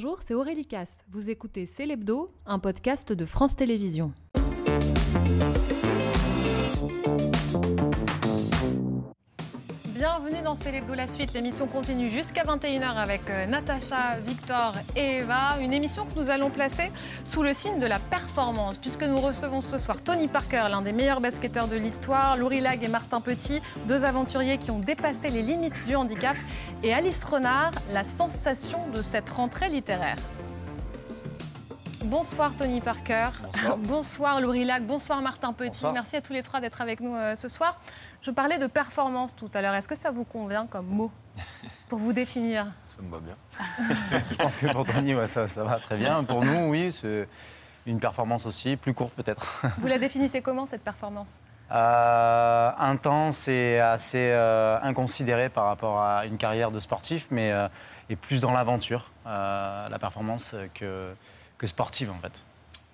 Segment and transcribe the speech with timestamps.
[0.00, 1.04] Bonjour, c'est Aurélie Casse.
[1.10, 4.12] Vous écoutez C'est l'Hebdo, un podcast de France Télévisions.
[9.98, 11.32] Bienvenue dans C'est l'Hebdo la suite.
[11.32, 15.56] L'émission continue jusqu'à 21h avec euh, Natacha, Victor et Eva.
[15.60, 16.92] Une émission que nous allons placer
[17.24, 20.92] sous le signe de la performance, puisque nous recevons ce soir Tony Parker, l'un des
[20.92, 25.42] meilleurs basketteurs de l'histoire, Laurie Lag et Martin Petit, deux aventuriers qui ont dépassé les
[25.42, 26.36] limites du handicap,
[26.84, 30.14] et Alice Renard, la sensation de cette rentrée littéraire.
[32.04, 33.30] Bonsoir Tony Parker.
[33.78, 34.86] Bonsoir, Laurie Lac.
[34.86, 35.84] Bonsoir Martin Petit.
[35.92, 37.80] Merci à tous les trois d'être avec nous euh, ce soir.
[38.22, 39.74] Je parlais de performance tout à l'heure.
[39.74, 41.10] Est-ce que ça vous convient comme mot
[41.88, 42.66] pour vous définir?
[42.88, 43.36] Ça me va bien.
[44.30, 46.22] Je pense que pour Tony, ouais, ça, ça va très bien.
[46.24, 47.28] Pour nous, oui, c'est
[47.86, 49.62] une performance aussi, plus courte peut-être.
[49.78, 51.38] Vous la définissez comment cette performance?
[51.70, 57.68] Euh, intense et assez euh, inconsidérée par rapport à une carrière de sportif, mais euh,
[58.08, 61.12] et plus dans l'aventure, euh, la performance que,
[61.58, 62.42] que sportive en fait.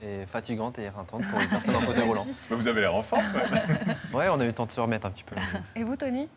[0.02, 2.27] Et fatigante et éreintante pour une personne en fauteuil roulant.
[2.50, 3.25] Mais vous avez l'air en forme.
[3.33, 3.50] quand
[3.86, 3.97] même.
[4.12, 5.36] Ouais, on a eu le temps de se remettre un petit peu.
[5.77, 6.28] Et vous Tony?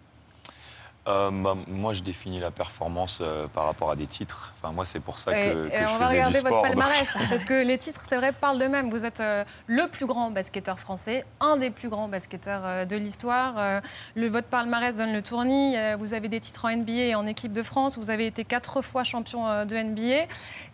[1.07, 4.53] Euh, bah, moi, je définis la performance euh, par rapport à des titres.
[4.61, 6.43] Enfin, moi, c'est pour ça que, Et- que et je on va faisais regarder du
[6.43, 6.63] votre sport.
[6.63, 8.89] donc- palmarès, parce que les titres, c'est vrai, parlent d'eux-mêmes.
[8.89, 12.95] Vous êtes euh, le plus grand basketteur français, un des plus grands basketteurs euh, de
[12.97, 13.53] l'histoire.
[13.57, 13.79] Euh,
[14.15, 15.77] le, votre palmarès donne le tournis.
[15.77, 17.97] Euh, vous avez des titres en NBA et en équipe de France.
[17.97, 20.25] Vous avez été quatre fois champion euh, de NBA.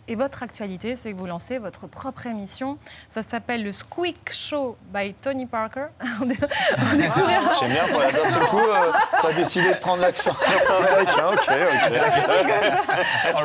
[0.09, 2.78] Et votre actualité, c'est que vous lancez votre propre émission.
[3.08, 5.86] Ça s'appelle le Squeak Show by Tony Parker.
[6.25, 10.22] découvrira- J'aime bien, pour la d'un seul coup, euh, t'as décidé de prendre l'action.
[10.31, 10.38] ok,
[11.19, 11.49] ok,
[12.39, 12.52] ok.
[13.35, 13.43] On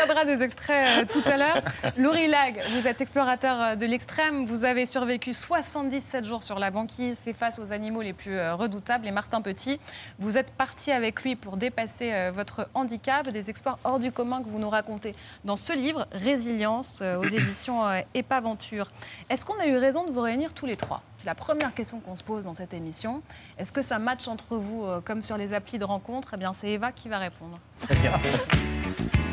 [0.00, 1.62] regardera des extraits euh, tout à l'heure.
[1.98, 4.46] Laurie Lag, vous êtes explorateur euh, de l'extrême.
[4.46, 8.54] Vous avez survécu 77 jours sur la banquise, fait face aux animaux les plus euh,
[8.54, 9.06] redoutables.
[9.06, 9.78] Et Martin Petit,
[10.18, 14.48] vous êtes parti avec lui pour dépasser votre handicap, des exploits hors du commun que
[14.48, 15.12] vous nous racontez
[15.44, 17.82] dans ce livre, Résilience, aux éditions
[18.14, 18.90] Épaventure.
[19.28, 21.02] Est-ce qu'on a eu raison de vous réunir tous les trois?
[21.26, 23.22] La première question qu'on se pose dans cette émission.
[23.58, 26.30] Est-ce que ça match entre vous euh, comme sur les applis de rencontre?
[26.34, 27.58] Eh bien, c'est Eva qui va répondre.
[27.90, 29.26] Ne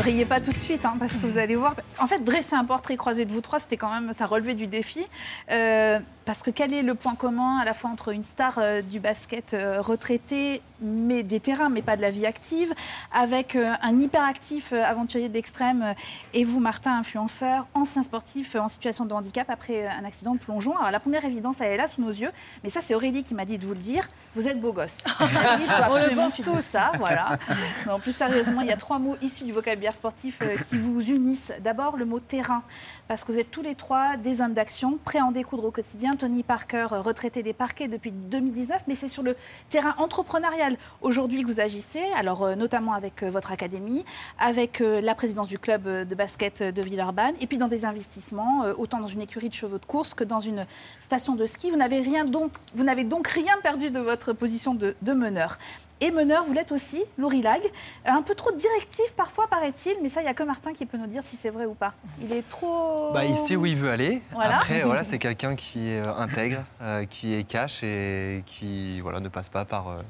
[0.00, 1.74] riez pas tout de suite, hein, parce que vous allez voir.
[1.98, 4.66] En fait, dresser un portrait croisé de vous trois, c'était quand même, ça relevait du
[4.66, 5.06] défi.
[5.50, 8.82] Euh, parce que quel est le point commun à la fois entre une star euh,
[8.82, 12.72] du basket euh, retraité, mais des terrains, mais pas de la vie active,
[13.12, 15.94] avec euh, un hyperactif euh, aventurier de l'extrême, euh,
[16.32, 20.76] et vous, Martin, influenceur, ancien sportif en situation de handicap après un accident de plongeon.
[20.76, 22.30] Alors la première évidence, elle est là sous nos yeux,
[22.62, 24.08] mais ça, c'est Aurélie qui m'a dit de vous le dire.
[24.34, 24.98] Vous êtes beau gosse.
[24.98, 25.10] Dit,
[25.60, 27.38] Il faut On le pense suivre ça, voilà.
[27.86, 31.52] Non, plus sérieusement, il y a trois mots issus du vocabulaire sportif qui vous unissent.
[31.60, 32.62] D'abord, le mot terrain,
[33.08, 35.70] parce que vous êtes tous les trois des hommes d'action, prêts à en découdre au
[35.70, 36.13] quotidien.
[36.16, 39.36] Tony Parker, euh, retraité des parquets depuis 2019, mais c'est sur le
[39.70, 44.04] terrain entrepreneurial aujourd'hui que vous agissez, alors euh, notamment avec euh, votre académie,
[44.38, 49.00] avec la présidence du club de basket de Villeurbanne, et puis dans des investissements, autant
[49.00, 50.66] dans une écurie de chevaux de course que dans une
[51.00, 51.70] station de ski.
[51.70, 55.58] Vous n'avez donc, rien perdu de votre position de meneur.
[56.00, 57.62] Et meneur, vous l'êtes aussi, Laurie Lag.
[57.64, 60.84] Euh, Un peu trop directif parfois, paraît-il, mais ça, il n'y a que Martin qui
[60.86, 61.94] peut nous dire si c'est vrai ou pas.
[62.20, 63.12] Il est trop.
[63.12, 64.20] Bah, il sait où il veut aller.
[64.32, 64.56] Voilà.
[64.56, 69.20] Après, voilà, c'est quelqu'un qui est euh, intègre, euh, qui est cash et qui voilà,
[69.20, 70.02] ne passe pas par, euh,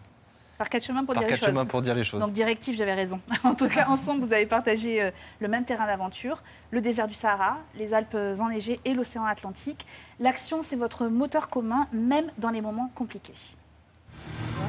[0.58, 1.54] Par quatre chemins pour par dire les quatre choses.
[1.54, 2.20] chemins pour dire les choses.
[2.20, 3.20] Donc directif, j'avais raison.
[3.44, 7.14] En tout cas, ensemble, vous avez partagé euh, le même terrain d'aventure, le désert du
[7.14, 9.86] Sahara, les Alpes enneigées et l'océan Atlantique.
[10.18, 13.34] L'action, c'est votre moteur commun, même dans les moments compliqués.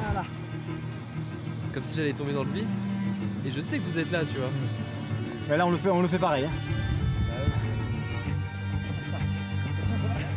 [0.04, 0.24] Voilà.
[1.76, 2.66] Comme si j'allais tomber dans le vide.
[3.44, 4.48] Et je sais que vous êtes là, tu vois.
[5.46, 6.46] Mais là, on le fait, on le fait pareil.
[6.46, 6.50] hein.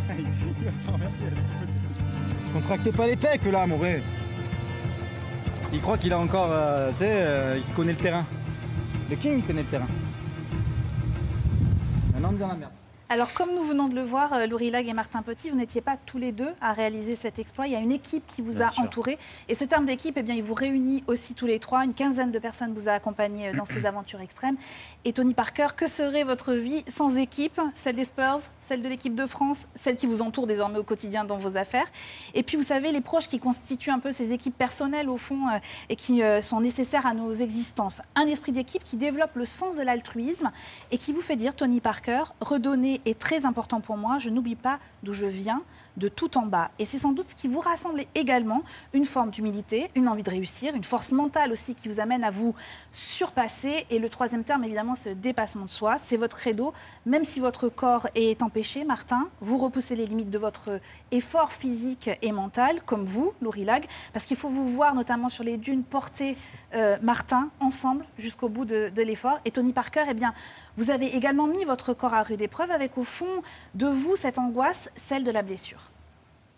[2.54, 4.04] Contractez pas les pecs là, mon vrai.
[5.72, 8.26] Il croit qu'il a encore, euh, tu sais, euh, il connaît le terrain.
[9.10, 9.88] Le King connaît le terrain.
[12.12, 12.72] Maintenant, on est dans la merde.
[13.12, 15.82] Alors, comme nous venons de le voir, euh, Laurie Lag et Martin Petit, vous n'étiez
[15.82, 17.66] pas tous les deux à réaliser cet exploit.
[17.66, 18.84] Il y a une équipe qui vous Bien a sûr.
[18.84, 19.18] entouré.
[19.48, 21.86] Et ce terme d'équipe, eh bien, il vous réunit aussi tous les trois.
[21.86, 24.58] Une quinzaine de personnes vous a accompagné euh, dans ces aventures extrêmes.
[25.06, 27.60] Et Tony Parker, que serait votre vie sans équipe?
[27.74, 31.24] Celle des Spurs, celle de l'équipe de France, celle qui vous entoure désormais au quotidien
[31.24, 31.88] dans vos affaires.
[32.36, 35.48] Et puis, vous savez, les proches qui constituent un peu ces équipes personnelles, au fond,
[35.48, 35.58] euh,
[35.90, 38.04] et qui sont nécessaires à nos existences.
[38.16, 40.52] Un esprit d'équipe qui développe le sens de l'altruisme
[40.92, 44.20] et qui vous fait dire, Tony Parker, redonner est très important pour moi.
[44.20, 45.62] Je n'oublie pas d'où je viens,
[46.00, 46.72] de tout en bas.
[46.80, 48.64] Et c'est sans doute ce qui vous rassemble également,
[48.94, 52.32] une forme d'humilité, une envie de réussir, une force mentale aussi qui vous amène à
[52.32, 52.56] vous
[52.92, 53.86] surpasser.
[53.90, 55.98] Et le troisième terme, évidemment, c'est le dépassement de soi.
[55.98, 56.74] C'est votre credo.
[57.06, 60.80] Même si votre corps est empêché, Martin, vous repoussez les limites de votre
[61.12, 65.44] effort physique et mental, comme vous, Laurie Lag, parce qu'il faut vous voir notamment sur
[65.44, 66.38] les dunes porter
[66.74, 69.40] euh, Martin ensemble jusqu'au bout de, de l'effort.
[69.46, 70.34] Et Tony Parker, eh bien,
[70.78, 73.42] vous avez également mis votre corps à rude épreuve avec au fond
[73.76, 75.89] de vous cette angoisse, celle de la blessure.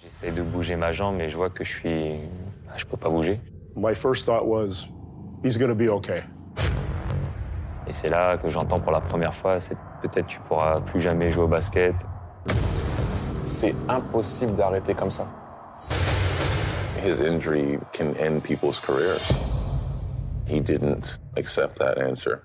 [0.03, 2.15] J'essaie de bouger ma jambe, mais je vois que je suis.
[2.68, 3.39] bah, Je peux pas bouger.
[3.75, 4.88] My first thought was,
[5.44, 6.24] he's going to be okay.
[7.88, 11.31] Et c'est là que j'entends pour la première fois c'est peut-être tu pourras plus jamais
[11.31, 11.95] jouer au basket.
[13.45, 15.27] C'est impossible d'arrêter comme ça.
[17.03, 19.19] His injury can end people's careers.
[20.48, 22.39] He didn't accept that answer.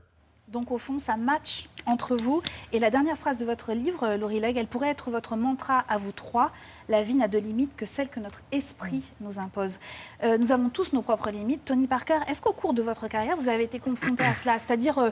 [0.48, 2.42] Donc au fond, ça match entre vous.
[2.72, 5.84] Et la dernière phrase de votre livre, euh, Laurie Legge, elle pourrait être votre mantra
[5.88, 6.50] à vous trois.
[6.88, 9.78] La vie n'a de limites que celle que notre esprit nous impose.
[10.22, 11.64] Euh, nous avons tous nos propres limites.
[11.64, 14.58] Tony Parker, est-ce qu'au cours de votre carrière, vous avez été confronté à cela?
[14.58, 15.10] C'est-à-dire, euh,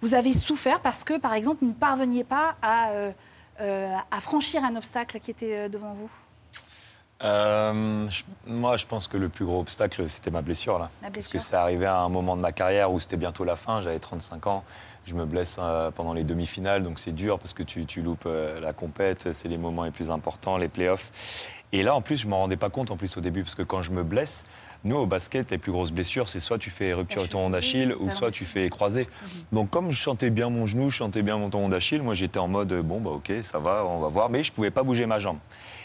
[0.00, 3.12] vous avez souffert parce que, par exemple, vous ne parveniez pas à, euh,
[4.10, 6.10] à franchir un obstacle qui était devant vous?
[7.24, 10.78] Euh, je- moi, je pense que le plus gros obstacle, c'était ma blessure.
[10.80, 10.90] Là.
[11.02, 11.40] La Parce que blessure.
[11.50, 14.46] c'est arrivé à un moment de ma carrière où c'était bientôt la fin, j'avais 35
[14.48, 14.64] ans.
[15.04, 18.24] Je me blesse euh, pendant les demi-finales, donc c'est dur parce que tu, tu loupes
[18.26, 21.10] euh, la compète, c'est les moments les plus importants, les playoffs.
[21.72, 23.54] Et là, en plus, je ne m'en rendais pas compte en plus au début, parce
[23.54, 24.44] que quand je me blesse,
[24.84, 27.94] nous, au basket, les plus grosses blessures, c'est soit tu fais rupture de tendon d'Achille
[28.00, 29.08] ou soit tu fais croisé.
[29.52, 32.38] Donc, comme je sentais bien mon genou, je sentais bien mon tendon d'Achille, moi, j'étais
[32.40, 34.28] en mode, bon, bah ok, ça va, on va voir.
[34.28, 35.38] Mais je ne pouvais pas bouger ma jambe.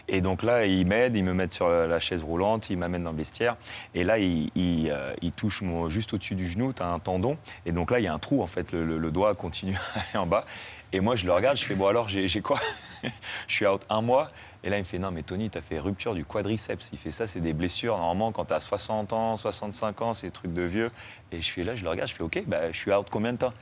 [0.09, 3.11] Et donc là, ils m'aident, ils me mettent sur la chaise roulante, ils m'amènent dans
[3.11, 3.57] le vestiaire.
[3.93, 6.99] Et là, ils, ils, euh, ils touchent mon, juste au-dessus du genou, tu as un
[6.99, 7.37] tendon.
[7.65, 9.75] Et donc là, il y a un trou, en fait, le, le- le doigt continue
[9.95, 10.45] à aller en bas.
[10.93, 12.59] Et moi, je le regarde, je fais, bon, alors, j'ai quoi
[13.47, 14.31] Je suis out un mois.
[14.63, 16.89] Et là, il me fait, non, mais Tony, tu as fait rupture du quadriceps.
[16.93, 17.97] Il fait ça, c'est des blessures.
[17.97, 20.91] Normalement, quand tu as 60 ans, 65 ans, c'est des trucs de vieux.
[21.31, 23.33] Et je fais là, je le regarde, je fais, OK, bah, je suis out combien
[23.33, 23.53] de temps?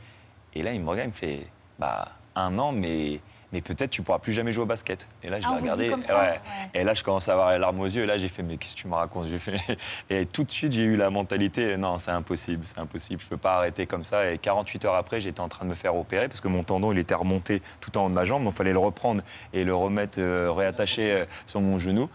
[0.53, 1.47] Et là, il me regarde, il me fait,
[1.79, 3.19] bah, un an, mais,
[3.53, 5.07] mais peut-être tu pourras plus jamais jouer au basket.
[5.23, 5.89] Et là, je Ah, l'ai regardé.
[5.89, 6.29] comme ça, ouais.
[6.29, 6.39] ouais.
[6.73, 8.03] Et là, je commence à avoir les larmes aux yeux.
[8.03, 9.55] Et là, j'ai fait, mais qu'est-ce que tu me racontes J'ai fait...
[10.09, 13.21] Et tout de suite, j'ai eu la mentalité, non, c'est impossible, c'est impossible.
[13.21, 14.31] Je peux pas arrêter comme ça.
[14.31, 16.91] Et 48 heures après, j'étais en train de me faire opérer parce que mon tendon,
[16.91, 18.43] il était remonté tout en haut de ma jambe.
[18.43, 19.21] Donc, il fallait le reprendre
[19.53, 22.09] et le remettre, euh, réattacher euh, sur mon genou.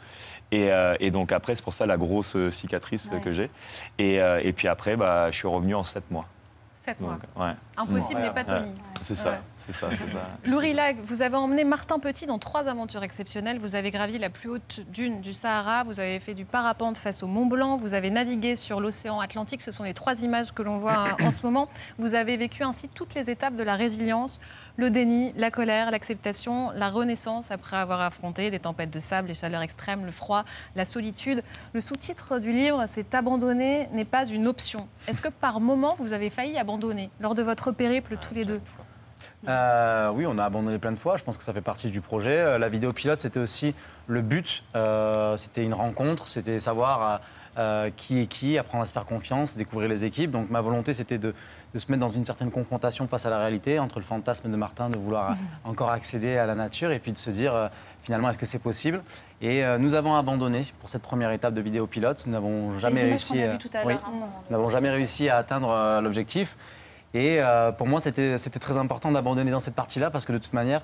[0.53, 3.21] Et, euh, et donc, après, c'est pour ça la grosse euh, cicatrice Ouais.
[3.21, 3.50] que j'ai.
[3.99, 6.27] Et, euh, et puis après, bah, je suis revenu en 7 mois.
[6.75, 7.12] 7 mois.
[7.12, 7.53] Donc, ouais.
[7.77, 8.61] Impossible n'est pas Ouais.
[8.61, 8.73] Tony.
[9.02, 9.41] C'est ça, Ouais.
[9.56, 10.25] c'est ça, c'est ça.
[10.44, 13.58] Laurie Lag, vous avez emmené Martin Petit dans trois aventures exceptionnelles.
[13.58, 17.23] Vous avez gravi la plus haute dune du Sahara, vous avez fait du parapente face
[17.23, 19.62] au Mont Blanc, vous avez navigué sur l'océan Atlantique.
[19.62, 21.69] Ce sont les trois images que l'on voit en ce moment.
[21.99, 24.38] Vous avez vécu ainsi toutes les étapes de la résilience,
[24.76, 29.35] le déni, la colère, l'acceptation, la renaissance après avoir affronté des tempêtes de sable, les
[29.35, 30.44] chaleurs extrêmes, le froid,
[30.76, 31.43] la solitude.
[31.73, 34.88] Le sous-titre du livre, c'est Abandonner n'est pas une option.
[35.08, 38.61] Est-ce que par moment, vous avez failli abandonner lors de votre périple tous les deux?
[39.49, 41.17] Euh, oui, on a abandonné plein de fois.
[41.17, 42.38] Je pense que ça fait partie du projet.
[42.38, 43.75] Euh, La vidéo pilote, c'était aussi
[44.06, 44.62] le but.
[44.76, 47.20] Euh, c'était une rencontre, c'était savoir
[47.58, 50.31] euh, qui est qui, apprendre à se faire confiance, découvrir les équipes.
[50.31, 51.34] Donc ma volonté, c'était de,
[51.75, 54.56] de se mettre dans une certaine confrontation face à la réalité, entre le fantasme de
[54.56, 55.34] Martin de vouloir euh,
[55.64, 57.70] encore accéder à la nature et puis de se dire
[58.02, 59.02] finalement est-ce que c'est possible?
[59.43, 62.22] Et nous avons abandonné pour cette première étape de vidéo pilote.
[62.26, 63.43] Nous n'avons jamais réussi.
[63.43, 63.56] à
[63.87, 63.94] oui.
[63.94, 64.00] hein,
[64.49, 66.56] nous n'avons jamais réussi à atteindre l'objectif.
[67.12, 70.52] Et euh, pour moi, c'était très important d'abandonner dans cette partie-là parce que de toute
[70.52, 70.82] manière,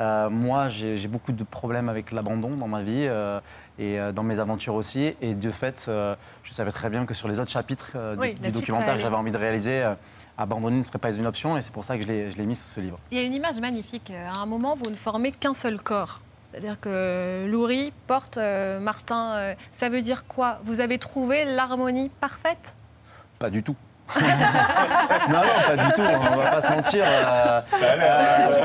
[0.00, 3.40] euh, moi, j'ai beaucoup de problèmes avec l'abandon dans ma vie euh,
[3.78, 5.14] et dans mes aventures aussi.
[5.20, 8.50] Et de fait, je savais très bien que sur les autres chapitres du- Oui, du,
[8.50, 9.84] documentaire que j'avais envie de réaliser,
[10.38, 11.58] abandonner ne serait pas une option.
[11.58, 12.98] Et c'est pour ça que je l'ai mis sous ce livre.
[13.10, 14.10] Il y a une image magnifique.
[14.34, 16.20] À un moment, vous ne formez qu'un seul corps.
[16.52, 18.38] C'est-à-dire que Loury porte
[18.80, 19.54] Martin.
[19.72, 20.58] ça veut dire quoi?
[20.64, 22.74] Vous avez trouvé l'harmonie parfaite?
[23.38, 23.76] Pas du tout.
[25.28, 27.04] non, non, pas du tout, on va pas se mentir.
[27.06, 28.62] euh, euh,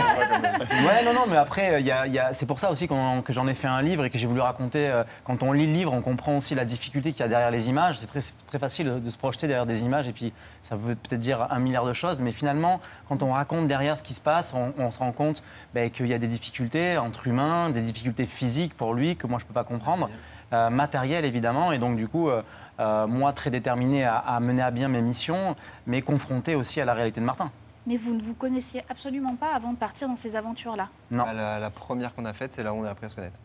[0.88, 2.88] ouais, non, non, mais après, il y a- il y a- c'est pour ça aussi
[2.88, 2.94] que
[3.34, 4.88] j'en ai fait un livre et que j'ai voulu raconter.
[4.90, 7.52] euh, quand on lit le livre, on comprend aussi la difficulté qu'il y a derrière
[7.52, 7.98] les images.
[8.00, 10.32] C'est très, très facile de se projeter derrière des images et puis
[10.62, 12.80] ça veut peut-être dire un milliard de choses, mais finalement,
[13.10, 15.44] quand on raconte derrière ce qui se passe, on, on se rend compte
[15.74, 19.40] ben, qu'il y a des difficultés entre humains, des difficultés physiques pour lui que moi
[19.40, 20.10] je peux pas comprendre,
[20.54, 22.42] euh, matérielles évidemment, et donc du coup, euh,
[22.80, 25.56] euh, moi très déterminé à, à mener à bien mes missions,
[25.88, 27.52] mais confronté aussi à la réalité de Martin.
[27.88, 30.88] Mais vous ne vous connaissiez absolument pas avant de partir dans ces aventures-là.
[31.10, 31.24] Non.
[31.28, 33.16] Ah, La, la première qu'on a faite, c'est là où on a appris à se
[33.16, 33.36] connaître.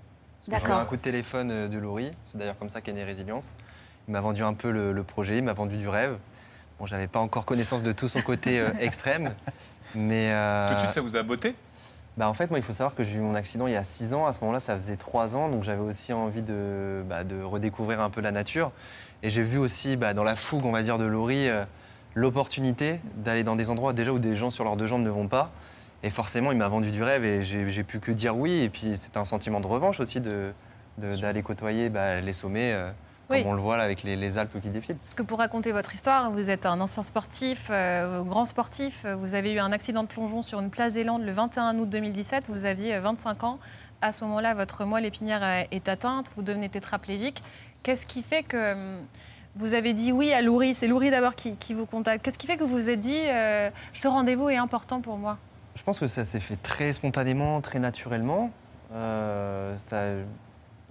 [0.45, 0.79] Que J'ai eu D'accord.
[0.81, 3.55] un coup de téléphone de Laurie, c'est d'ailleurs comme ça qu'est née Résilience.
[4.09, 6.19] Il m'a vendu un peu le, le projet, il m'a vendu du rêve.
[6.79, 9.35] Bon, j'avais pas encore connaissance de tout son côté euh, extrême,
[9.95, 10.31] mais...
[10.33, 11.57] euh, Tout de suite, ça vous a botté?
[12.17, 13.85] Bah, en fait, moi, il faut savoir que j'ai eu mon accident il y a
[13.85, 14.27] 6 ans.
[14.27, 15.51] À ce moment-là, ça faisait 3 ans.
[15.51, 18.73] Donc, j'avais aussi envie de, bah, de redécouvrir un peu la nature.
[19.23, 21.65] Et j'ai vu aussi, bah, dans la fougue, on va dire, de Laurie, euh,
[22.15, 25.29] l'opportunité d'aller dans des endroits déjà où des gens sur leurs deux jambes ne vont
[25.29, 25.51] pas.
[26.03, 28.61] Et forcément, il m'a vendu du rêve et j'ai pu que dire oui.
[28.63, 30.21] Et puis, c'était un sentiment de revanche aussi
[30.99, 31.91] d'aller côtoyer
[32.23, 32.91] les sommets, euh,
[33.31, 33.43] Oui.
[33.43, 34.97] comme on le voit là avec les, les Alpes qui défilent.
[34.97, 39.05] Parce que pour raconter votre histoire, vous êtes un ancien sportif, euh, grand sportif.
[39.19, 42.45] Vous avez eu un accident de plongeon sur une plage Zélande le 21 août 2017.
[42.49, 43.59] Vous aviez euh, 25 ans.
[44.03, 46.27] À ce moment-là, votre moelle épinière est atteinte.
[46.37, 47.43] Vous devenez tétraplégique.
[47.83, 48.99] Qu'est-ce qui fait que hum,
[49.57, 52.25] vous avez dit oui à Laurie C'est Laurie d'abord qui, qui vous contacte.
[52.25, 55.39] Qu'est-ce qui fait que vous vous êtes dit euh, ce rendez-vous est important pour moi?
[55.75, 58.51] Je pense que ça s'est fait très spontanément, très naturellement.
[58.93, 60.23] Euh, ça-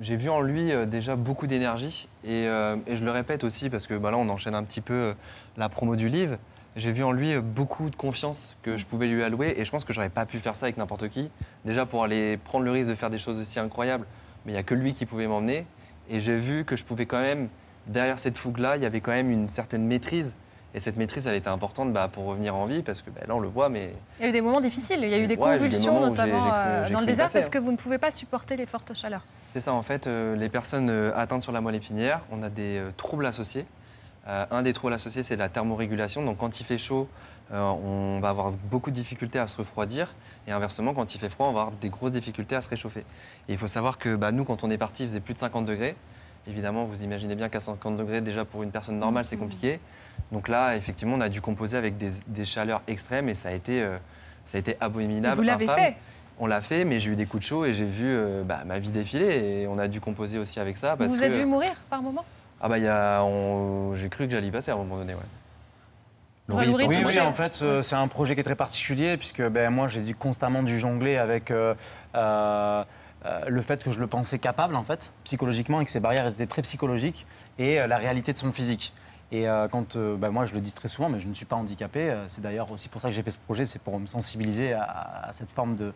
[0.02, 3.70] J'ai vu en lui euh, déjà beaucoup d'énergie et, euh, et je le répète aussi
[3.70, 5.14] parce que bah, là on enchaîne un petit peu euh,
[5.56, 6.38] la promo du livre.
[6.76, 9.86] J'ai vu en lui beaucoup de confiance que je pouvais lui allouer et je pense
[9.86, 11.32] que j'aurais pas pu faire ça avec n'importe qui.
[11.64, 14.06] Déjà pour aller prendre le risque de faire des choses aussi incroyables,
[14.46, 15.66] mais il n'y a que lui qui pouvait m'emmener.
[16.10, 17.48] Et j'ai vu que je pouvais quand même,
[17.88, 20.36] derrière cette fougue-là, il y avait quand même une certaine maîtrise.
[20.76, 23.34] Et cette maîtrise, elle était importante bah, pour revenir en vie parce que bah, là
[23.34, 25.00] on le voit, mais Il y a eu des moments difficiles.
[25.02, 27.06] Il y a eu des Ouais, j'ai eu des convulsions, notamment cru- euh, dans le
[27.06, 27.50] désert, passer, parce hein.
[27.52, 29.24] que vous ne pouvez pas supporter les fortes chaleurs.
[29.52, 32.50] C'est ça, en fait, euh, les personnes euh, atteintes sur la moelle épinière, on a
[32.50, 33.66] des troubles associés.
[34.28, 36.26] Un des troubles associés, c'est la thermorégulation.
[36.26, 37.08] Donc, quand il fait chaud,
[37.54, 40.16] on va avoir beaucoup de difficultés à se refroidir.
[40.48, 43.02] Et inversement, quand il fait froid, on va avoir des grosses difficultés à se réchauffer.
[43.48, 45.40] Et il faut savoir que bah, nous, quand on est parti, il faisait plus de
[45.40, 45.96] 50 degrés.
[46.48, 49.80] Évidemment, vous imaginez bien qu'à 50 degrés, déjà pour une personne normale, c'est compliqué.
[50.32, 53.52] Donc là, effectivement, on a dû composer avec des, des chaleurs extrêmes et ça a
[53.52, 53.98] été, euh,
[54.44, 55.36] ça a été abominable.
[55.36, 55.96] Vous l'avez fait
[56.40, 58.62] On l'a fait, mais j'ai eu des coups de chaud et j'ai vu euh, bah,
[58.66, 60.92] ma vie défiler et on a dû composer aussi avec ça.
[60.92, 62.26] Vous Parce vous que, êtes vu mourir par moment
[62.62, 65.20] Ah bah j'ai cru que j'allais y passer à un moment donné, ouais.
[66.48, 69.72] Ouais, Laurie, Oui, oui, en fait, c'est un projet qui est très particulier puisque ben,
[69.72, 71.52] moi, j'ai dû constamment dû jongler avec
[73.26, 76.28] euh, le fait que je le pensais capable, en fait, psychologiquement, et que ces barrières
[76.28, 77.26] étaient très psychologiques,
[77.58, 78.94] et euh, la réalité de son physique.
[79.32, 81.46] Et euh, quand, euh, ben, moi, je le dis très souvent, mais je ne suis
[81.46, 82.10] pas handicapé.
[82.10, 84.74] euh, c'est d'ailleurs aussi pour ça que j'ai fait ce projet, c'est pour me sensibiliser
[84.74, 85.94] à, cette forme de,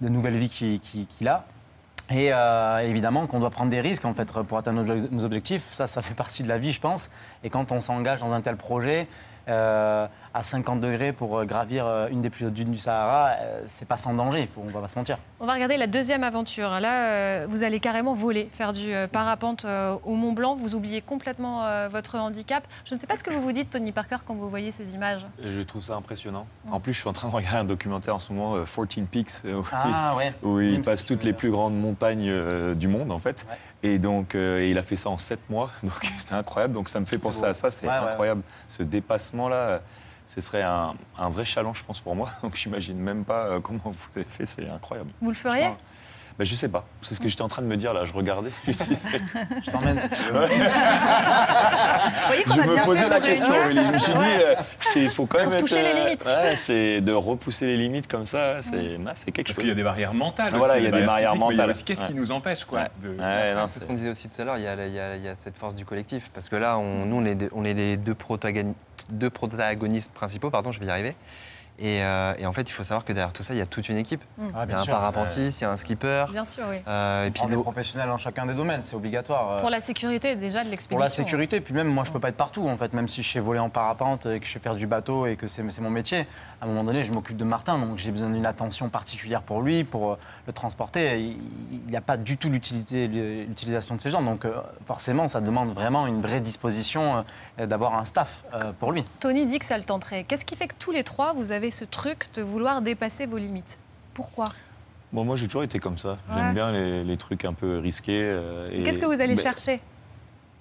[0.00, 1.44] nouvelle vie qu'il qui, qu'il a.
[2.10, 2.32] Et
[2.84, 5.64] évidemment qu'on doit prendre des risques en fait pour atteindre nos obje- nos objectifs.
[5.70, 7.08] Ça, ça fait partie de la vie, je pense.
[7.44, 9.06] Et quand on s'engage dans un tel projet
[10.34, 13.62] à 50 degrés pour euh, gravir euh, une des plus hautes dunes du Sahara, euh,
[13.66, 14.40] c'est pas sans danger.
[14.40, 15.18] Il faut, on va pas se mentir.
[15.40, 16.70] On va regarder la deuxième aventure.
[16.80, 19.66] Là, euh, vous allez carrément voler, faire du parapente
[20.04, 20.54] au Mont Blanc.
[20.54, 22.64] Vous oubliez complètement votre handicap.
[22.84, 24.94] Je ne sais pas ce que vous vous dites, Tony Parker, quand vous voyez ces
[24.94, 25.26] images.
[25.42, 26.46] Je trouve ça impressionnant.
[26.70, 29.06] En plus, je suis en train de regarder un documentaire en ce moment, euh, 14
[29.10, 30.32] Peaks, où, Ah ouais.
[30.42, 33.44] où il Même passe si toutes les plus grandes montagnes du monde, en fait.
[33.50, 33.56] Ouais.
[33.84, 35.68] Et donc, euh, et il a fait ça en 7 mois.
[35.82, 36.74] Donc, c'était incroyable.
[36.74, 37.70] Donc, ça me fait penser à ça.
[37.70, 38.10] C'est Ouais, ouais.
[38.10, 38.42] incroyable.
[38.68, 39.80] Ce dépassement-là,
[40.34, 42.30] ce serait un, un vrai challenge, je pense, pour moi.
[42.42, 44.46] Donc, j'imagine même pas euh, comment vous avez fait.
[44.46, 45.10] C'est incroyable.
[45.20, 45.68] Vous le feriez?
[46.38, 46.84] Ben, je sais pas.
[47.02, 48.04] C'est ce que j'étais en train de me dire là.
[48.04, 48.50] Je regardais.
[48.66, 48.72] Je,
[49.64, 50.40] Je t'emmène si tu veux.
[50.40, 53.48] Vous voyez qu'on a me bien posais fait la question.
[53.68, 56.04] Je me suis dit, euh, c'est- il faut quand même Pour être, toucher les euh,
[56.04, 56.24] limites.
[56.24, 58.62] ouais, c'est de repousser les limites comme ça.
[58.62, 59.62] C'est ah, c'est quelque Parce chose.
[59.62, 61.54] qu'il y a des barrières mentales Voilà, aussi, il y a des barrières physiques, mais
[61.54, 61.70] il y a mentales.
[61.70, 62.88] aussi Qu'est-ce qui nous empêche quoi Ouais.
[63.02, 64.86] de- Ouais, non, C'est ce qu'on disait aussi tout à l'heure, il y, a la-
[64.86, 66.30] il y a- il y a cette force du collectif.
[66.34, 68.74] Parce que là, on, nous, on est, des- on est les deux, protagoni-
[69.10, 71.14] deux protagonistes principaux, pardon, je vais y arriver.
[71.78, 73.66] Et, euh, et en fait, il faut savoir que derrière tout ça, il y a
[73.66, 74.22] toute une équipe.
[74.54, 74.92] Ah, il y a un sûr.
[74.92, 76.26] parapentiste, il y a un skipper.
[76.30, 76.76] Bien sûr, oui.
[76.86, 79.60] euh, et puis On est l'eau- professionnel dans chacun des domaines, c'est obligatoire.
[79.60, 80.96] Pour la sécurité déjà de l'expédition.
[80.96, 83.22] Pour la sécurité, puis même moi je peux pas être partout en fait, même si
[83.22, 85.62] je sais voler en parapente et que je sais faire du bateau et que c'est
[85.80, 86.26] mon métier.
[86.60, 89.62] À un moment donné, je m'occupe de Martin, donc j'ai besoin d'une attention particulière pour
[89.62, 91.18] lui, pour euh, le transporter.
[91.20, 94.54] Il n'y a pas du tout l'utilité- l'utilisation de ces gens, donc euh,
[94.86, 97.24] forcément ça demande vraiment une vraie disposition
[97.58, 99.04] euh, d'avoir un staff euh, pour lui.
[99.20, 100.24] Tony dit que ça le tenterait.
[100.24, 103.38] Qu'est-ce qui fait que tous les trois, vous avez ce truc de vouloir dépasser vos
[103.38, 103.78] limites
[104.14, 104.48] Pourquoi?
[105.12, 106.10] Bon, moi, j'ai toujours été comme ça.
[106.10, 106.34] Ouais.
[106.34, 108.22] J'aime bien les, les trucs un peu risqués.
[108.32, 109.80] euh, et- Qu'est-ce que vous allez chercher?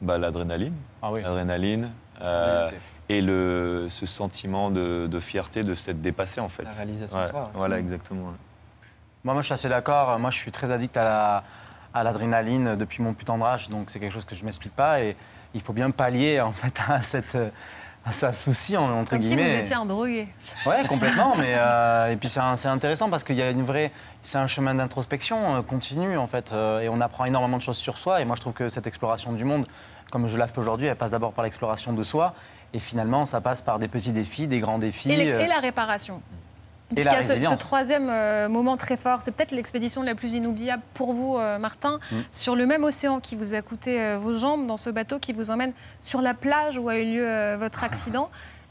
[0.02, 0.74] Bah, L'adrénaline.
[1.02, 1.22] Ah oui.
[1.22, 1.92] L'adrénaline.
[2.22, 2.70] euh,
[3.10, 6.64] et le, ce sentiment de, de fierté de s'être dépassé, en fait.
[6.64, 7.50] La réalisation Ouais, de soi, ouais.
[7.56, 8.34] Voilà, exactement.
[9.24, 11.44] Moi, moi je suis assez d'accord, moi je suis très addict à la-
[11.94, 15.02] à l'adrénaline depuis mon plus tendre âge, donc c'est quelque chose que je m'explique pas
[15.02, 15.16] et
[15.54, 17.38] il faut bien pallier en fait à cette
[18.06, 19.60] à ce souci en- entre Comme si vous guillemets.
[19.60, 20.28] étiez un drogué.
[20.66, 21.36] Ouais, complètement.
[21.38, 23.92] Mais euh, et puis c'est intéressant parce qu'il y a une vraie,
[24.22, 27.78] c'est un chemin d'introspection euh, continu en fait, euh, et on apprend énormément de choses
[27.78, 28.22] sur soi.
[28.22, 29.68] Et moi, je trouve que cette exploration du monde,
[30.12, 32.34] comme je la fais aujourd'hui, elle passe d'abord par l'exploration de soi,
[32.74, 35.12] et finalement, ça passe par des petits défis, des grands défis.
[35.12, 36.22] Et, les- euh, et la réparation.
[37.00, 40.16] Et la qu'il y a ce- troisième euh, moment très fort, c'est peut-être l'expédition la
[40.16, 42.16] plus inoubliable pour vous, euh, Martin, Mm.
[42.32, 45.34] sur le même océan qui vous a coûté euh, vos jambes, dans ce bateau qui
[45.34, 48.30] vous emmène sur la plage où a eu lieu euh, votre accident.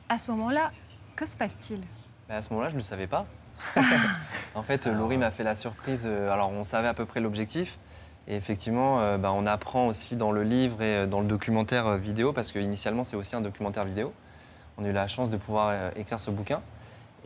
[0.09, 0.71] À ce moment-là,
[1.17, 1.81] que se passe-t-il?
[2.29, 3.27] Bah, à ce moment-là, je ne le savais pas.
[4.55, 6.05] En fait, Laurie m'a fait la surprise.
[6.07, 7.79] Alors, on savait à peu près l'objectif.
[8.29, 12.33] Et effectivement, euh, bah, on apprend aussi dans le livre et dans le documentaire vidéo,
[12.33, 14.13] parce qu'initialement, c'est aussi un documentaire vidéo.
[14.79, 16.61] On a eu la chance de pouvoir euh, écrire ce bouquin.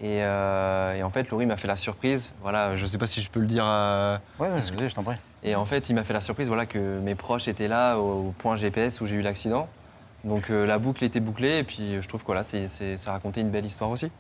[0.01, 2.33] Et, euh, et en fait, Laurie m'a fait la surprise.
[2.43, 3.65] Voilà, je ne sais pas si je peux le dire.
[3.67, 5.17] euh, Ouais, ouais, je je t'en prie.
[5.43, 8.29] et en fait, il m'a fait la surprise voilà, que mes proches étaient là au,
[8.29, 9.69] au point GPS où j'ai eu l'accident.
[10.25, 12.97] Donc euh, la boucle était bouclée et puis euh, je trouve que voilà, c'est- c'est-
[12.97, 14.11] ça racontait une belle histoire aussi.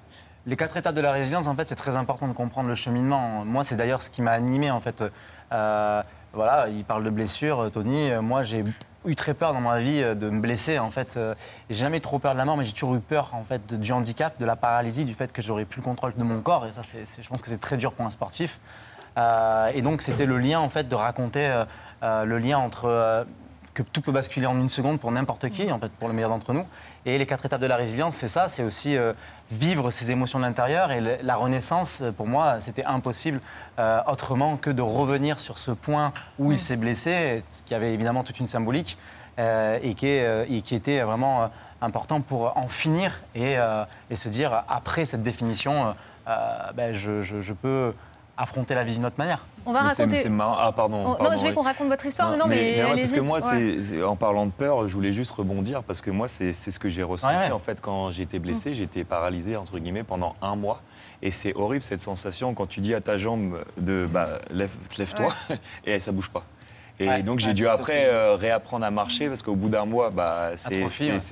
[0.46, 3.44] Les quatre étapes de la résilience, en fait, c'est très important de comprendre le cheminement.
[3.46, 5.02] Moi, c'est d'ailleurs ce qui m'a animé, en fait.
[5.50, 8.10] Voilà, il parle de blessures, Tony.
[8.20, 8.64] Moi, j'ai
[9.06, 11.16] eu très peur dans ma vie euh, de me blesser, en fait.
[11.16, 11.34] Euh,
[11.70, 13.92] J'ai jamais trop peur de la mort, mais j'ai toujours eu peur, en fait, du
[13.92, 16.66] handicap, de la paralysie, du fait que j'aurais plus le contrôle de mon corps.
[16.66, 18.58] Et ça, c'est- je pense que c'est très dur pour un sportif.
[19.16, 21.64] Euh, et donc, c'était le lien, en fait, de raconter
[22.02, 23.24] le lien entre
[23.74, 26.30] que tout peut basculer en une seconde pour n'importe qui, en fait, pour le meilleur
[26.30, 26.64] d'entre nous.
[27.06, 29.12] Et les quatre étapes de la résilience, c'est ça, c'est aussi euh,
[29.50, 30.92] vivre ses émotions de l'intérieur.
[30.92, 33.40] Et le- la renaissance, euh, pour moi, c'était impossible
[33.80, 38.22] euh, autrement que de revenir sur ce point où il s'est blessé, qui avait évidemment
[38.22, 38.96] toute une symbolique
[39.40, 41.50] euh, et, qui est, et qui était vraiment
[41.82, 43.56] important pour en finir et,
[44.08, 45.92] et se dire, après cette définition,
[46.26, 47.92] ben, je, je- je peux
[48.36, 49.46] affronter la vie d'une autre manière.
[49.66, 50.16] On va Mais raconter.
[50.16, 50.56] C'est marrant.
[50.58, 50.98] Ah, pardon.
[51.00, 51.54] On- pardon, non, je vais oui.
[51.54, 53.50] qu'on raconte votre histoire, mais non, mais, ouais, parce que moi, Ouais.
[53.50, 56.70] c'est- c'est- en parlant de peur, je voulais juste rebondir parce que moi, c'est c'est
[56.70, 57.50] ce que j'ai ressenti Ouais, ouais.
[57.52, 58.70] en fait quand j'étais blessé.
[58.70, 58.74] Mm.
[58.74, 60.82] J'étais paralysé entre guillemets pendant un mois,
[61.22, 65.32] et c'est horrible cette sensation quand tu dis à ta jambe de bah, lève, lève-toi
[65.86, 66.42] et ça bouge pas.
[67.00, 67.22] Et Ouais.
[67.22, 70.52] donc j'ai Ouais, dû après euh, réapprendre à marcher parce qu'au bout d'un mois, bah,
[70.56, 70.84] c'est ouais.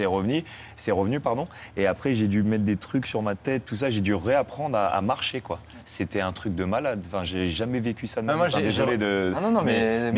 [0.07, 0.45] revenu,
[0.77, 1.47] c'est revenu pardon.
[1.77, 3.89] Et après j'ai dû mettre des trucs sur ma tête, tout ça.
[3.91, 5.61] J'ai dû réapprendre à, à marcher quoi.
[5.85, 7.03] C'était un truc de malade.
[7.07, 8.47] Enfin, j'ai jamais vécu ça de Ah, moi.
[8.47, 9.33] Enfin, désolé de.
[9.37, 10.13] Ah non, non, mais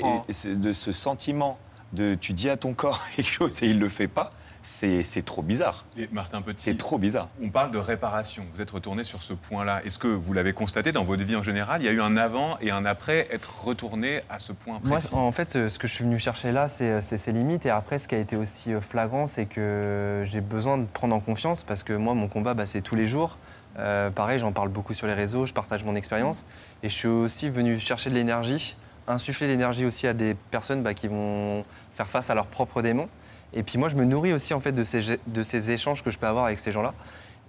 [0.00, 0.24] comprends.
[0.30, 1.58] c'est de ce sentiment
[1.92, 4.32] de tu dis à ton corps quelque chose et il le fait pas.
[4.62, 5.84] C'est trop bizarre.
[5.96, 7.28] Et Martin Petit, C'est trop bizarre.
[7.42, 8.44] on parle de réparation.
[8.54, 9.80] Vous êtes retourné sur ce point-là.
[9.84, 11.82] Est-ce que vous l'avez constaté dans votre vie en général?
[11.82, 14.98] Il y a eu un avant et un après être retourné à ce point Moi,
[14.98, 17.66] précis en fait, ce que je suis venu chercher là, c'est c'est ses limites.
[17.66, 21.14] Et après, ce qui a été aussi euh, flagrant, c'est que j'ai besoin de prendre
[21.14, 23.38] en confiance parce que moi, mon combat, bah, c'est tous les jours.
[23.78, 26.44] Euh, pareil, j'en parle beaucoup sur les réseaux, je partage mon expérience.
[26.82, 28.76] Et je suis aussi venu chercher de l'énergie,
[29.06, 31.64] insuffler l'énergie aussi à des personnes bah, qui vont
[31.94, 33.08] faire face à leurs propres démons.
[33.52, 36.10] Et puis moi, je me nourris aussi en fait de ces, de ces échanges que
[36.10, 36.94] je peux avoir avec ces gens-là.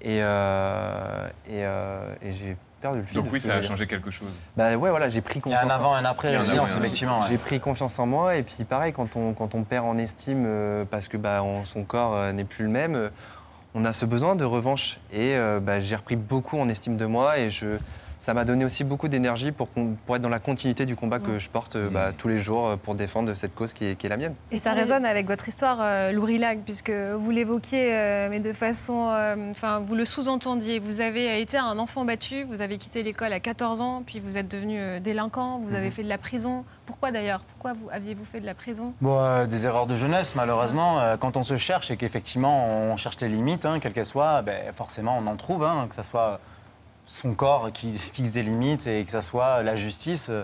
[0.01, 3.15] Et, euh, et, euh, et j'ai perdu le fil.
[3.15, 4.29] Donc oui, ça a changé quelque chose.
[4.57, 5.71] Bah ouais, voilà, j'ai pris Il y a confiance.
[5.71, 7.19] un en- avant et un après Il y a un résilience, avant et un effectivement.
[7.21, 7.25] ouais.
[7.29, 10.45] j'ai pris confiance en moi et puis pareil quand on, quand on perd en estime
[10.47, 13.09] euh, parce que bah, on- son corps euh, n'est plus le même, euh,
[13.75, 17.05] on a ce besoin de revanche et euh, bah, j'ai repris beaucoup en estime de
[17.05, 17.77] moi et je,
[18.21, 19.67] ça m'a donné aussi beaucoup d'énergie pour,
[20.15, 22.75] être dans la continuité du combat que je porte euh, bah, tous les jours euh,
[22.75, 24.35] pour défendre cette cause qui est, qui est la mienne.
[24.51, 28.53] Et ça résonne avec votre histoire, euh, Laurie Lag, puisque vous l'évoquiez, euh, mais de
[28.53, 29.09] façon.
[29.11, 30.77] euh, Enfin, vous le sous-entendiez.
[30.77, 34.37] Vous avez été un enfant battu, vous avez quitté l'école à 14 ans, puis vous
[34.37, 36.63] êtes devenu euh, délinquant, vous avez fait de la prison.
[36.85, 37.41] Pourquoi d'ailleurs?
[37.53, 38.93] Pourquoi vous, aviez-vous fait de la prison?
[39.01, 40.99] Bon, euh, des erreurs de jeunesse, malheureusement.
[40.99, 44.43] Euh, quand on se cherche et qu'effectivement on cherche les limites, hein, quelles qu'elles soient,
[44.43, 46.39] ben, forcément on en trouve, hein, que ce soit
[47.05, 50.27] son corps qui fixe des limites et que ce soit la justice.
[50.29, 50.43] Euh,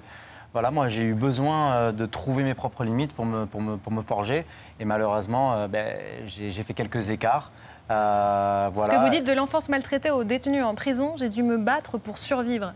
[0.54, 3.78] voilà, moi j'ai eu besoin euh, de trouver mes propres limites pour me, pour me,
[3.78, 4.46] pour me forger.
[4.80, 7.52] Et malheureusement, euh, ben, j'ai fait quelques écarts.
[7.91, 8.93] Euh, voilà.
[8.93, 11.98] Parce que vous dites de l'enfance maltraitée aux détenus en prison, j'ai dû me battre
[11.98, 12.74] pour survivre.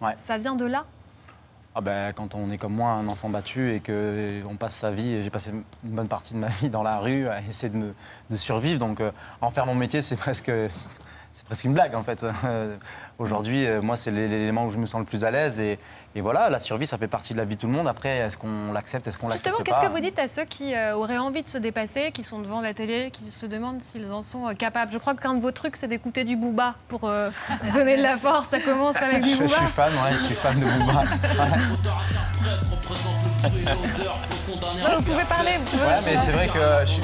[0.00, 0.14] Ouais.
[0.16, 0.84] Ça vient de là?
[1.74, 5.22] Ah ben, quand on est comme moi, un enfant battu et qu'on passe sa vie,
[5.22, 7.94] j'ai passé une bonne partie de ma vie dans la rue à essayer de, me-
[8.30, 10.52] de survivre, donc euh, en faire mon métier, c'est presque,
[11.32, 12.24] c'est presque une blague en fait.
[12.44, 12.76] Euh,
[13.18, 15.78] Aujourd'hui, euh, moi, c'est l'é- l'élément où je me sens le plus à l'aise et,
[16.14, 17.88] et voilà, la survie, ça fait partie de la vie de tout le monde.
[17.88, 20.74] Après, est-ce qu'on l'accepte, est-ce qu'on l'accepte Justement, qu'est-ce que vous dites à ceux qui
[20.74, 24.12] euh, auraient envie de se dépasser, qui sont devant la télé, qui se demandent s'ils
[24.12, 24.92] en sont euh, capables?
[24.92, 27.30] Je crois qu'un de vos trucs, c'est d'écouter du Booba pour euh,
[27.66, 28.48] se donner de la force.
[28.48, 29.56] Ça commence avec du je, je Booba.
[29.56, 31.02] suis fan, ouais, je suis fan de Booba.
[33.42, 35.50] Ouais, vous pouvez parler.
[35.58, 37.00] Vous pouvez Ouais, mais c'est vrai que je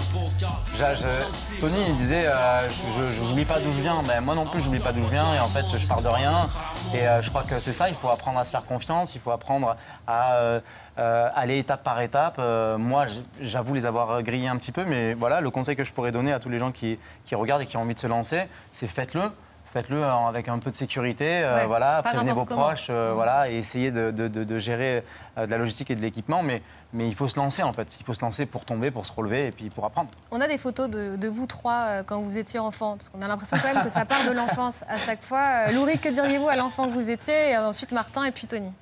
[0.76, 2.26] je- Tony il disait
[2.68, 4.02] je je- j'oublie pas d'où je viens.
[4.06, 5.34] Mais moi non plus, j'oublie pas d'où je viens.
[5.34, 6.46] Et en fait, je pars de rien.
[6.94, 7.88] Et je crois que c'est ça.
[7.88, 8.97] Il faut apprendre à se faire confiance.
[9.04, 10.60] Il faut apprendre à euh,
[10.98, 12.36] euh, aller étape par étape.
[12.38, 13.06] Euh, moi,
[13.40, 14.84] j'avoue les avoir grillés un petit peu.
[14.84, 17.62] Mais voilà, le conseil que je pourrais donner à tous les gens qui, qui regardent
[17.62, 19.22] et qui ont envie de se lancer, c'est faites-le.
[19.70, 22.62] Faites-le avec un peu de sécurité, euh, Ouais, voilà, prévenez vos comment.
[22.68, 25.04] proches, euh, voilà, et essayez de, de- de- de gérer
[25.36, 26.62] euh, de la logistique et de l'équipement, mais,
[26.94, 27.86] mais il faut se lancer en fait.
[28.00, 30.08] Il faut se lancer pour tomber, pour se relever et puis pour apprendre.
[30.30, 33.58] On a des photos de, vous trois quand vous étiez enfant, parce qu'on a l'impression
[33.62, 35.70] quand même que ça part de l'enfance à chaque fois.
[35.70, 38.72] Laurie, que diriez-vous à l'enfant que vous étiez Et ensuite Martin et puis Tony?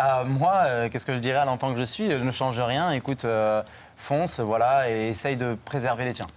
[0.00, 2.10] Euh, moi, euh, qu'est-ce que je dirais à l'enfant que je suis?
[2.10, 3.62] Je ne change rien, écoute, euh,
[3.96, 6.28] fonce, voilà, et essaye de préserver les tiens.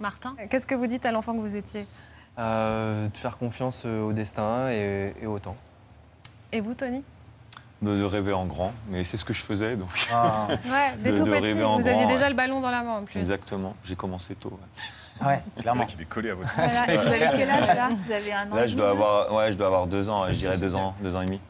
[0.00, 1.86] Martin, qu'est-ce que vous dites à l'enfant que vous étiez?
[2.38, 5.56] Euh, de faire confiance au destin et, et au temps.
[6.52, 7.02] Et vous, Tony?
[7.80, 9.76] De, de rêver en grand, mais c'est ce que je faisais.
[9.76, 9.88] Donc.
[10.12, 10.46] Ah.
[10.66, 12.28] Ouais, dès tout de petit, rêver en vous aviez déjà ouais.
[12.30, 13.18] le ballon dans la main en plus.
[13.18, 14.58] Exactement, j'ai commencé tôt.
[15.22, 15.26] ouais.
[15.26, 15.80] Ouais, Le clairement.
[15.82, 16.68] mec, il est collé à votre Voilà.
[17.02, 17.88] Vous avez quel âge là?
[18.04, 20.26] Vous avez un an Là, et je dois avoir, ouais, je dois avoir deux ans,
[20.28, 21.40] je dirais deux ans, deux ans et demi.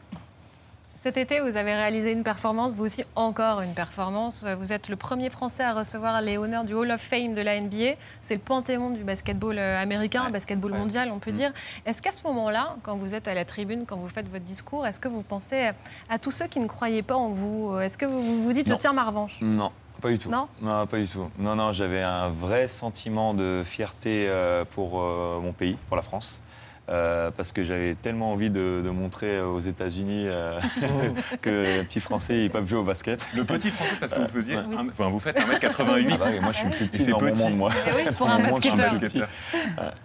[1.01, 4.45] Cet été, vous avez réalisé une performance, vous aussi encore une performance.
[4.59, 7.57] Vous êtes le premier Français à recevoir les honneurs du Hall of Fame de la
[7.61, 7.95] NBA.
[8.21, 11.53] C'est le panthéon du basketball euh, américain, basketball mondial, on peut dire.
[11.85, 14.85] Est-ce qu'à ce moment-là, quand vous êtes à la tribune, quand vous faites votre discours,
[14.85, 15.69] est-ce que vous pensez
[16.09, 17.79] à tous ceux qui ne croyaient pas en vous?
[17.79, 19.39] Est-ce que vous vous dites je tiens ma revanche?
[19.41, 20.29] Non, pas du tout.
[20.29, 21.29] Non pas du tout.
[21.37, 26.03] Non, non, j'avais un vrai sentiment de fierté euh, pour euh, mon pays, pour la
[26.03, 26.41] France.
[26.89, 30.59] Euh, parce que j'avais tellement envie de, de montrer aux États-Unis euh,
[31.41, 33.27] que les petits Français ils peuvent jouer au basket.
[33.35, 34.63] Le petit français, parce que vous faisiez, Ouais.
[34.75, 36.07] un- enfin vous faites 1m88.
[36.11, 37.43] Ah bah oui, moi je suis le plus Et petit c'est dans mon petit.
[37.43, 37.71] monde, moi.
[37.87, 38.91] Eh oui, pour un basketteur.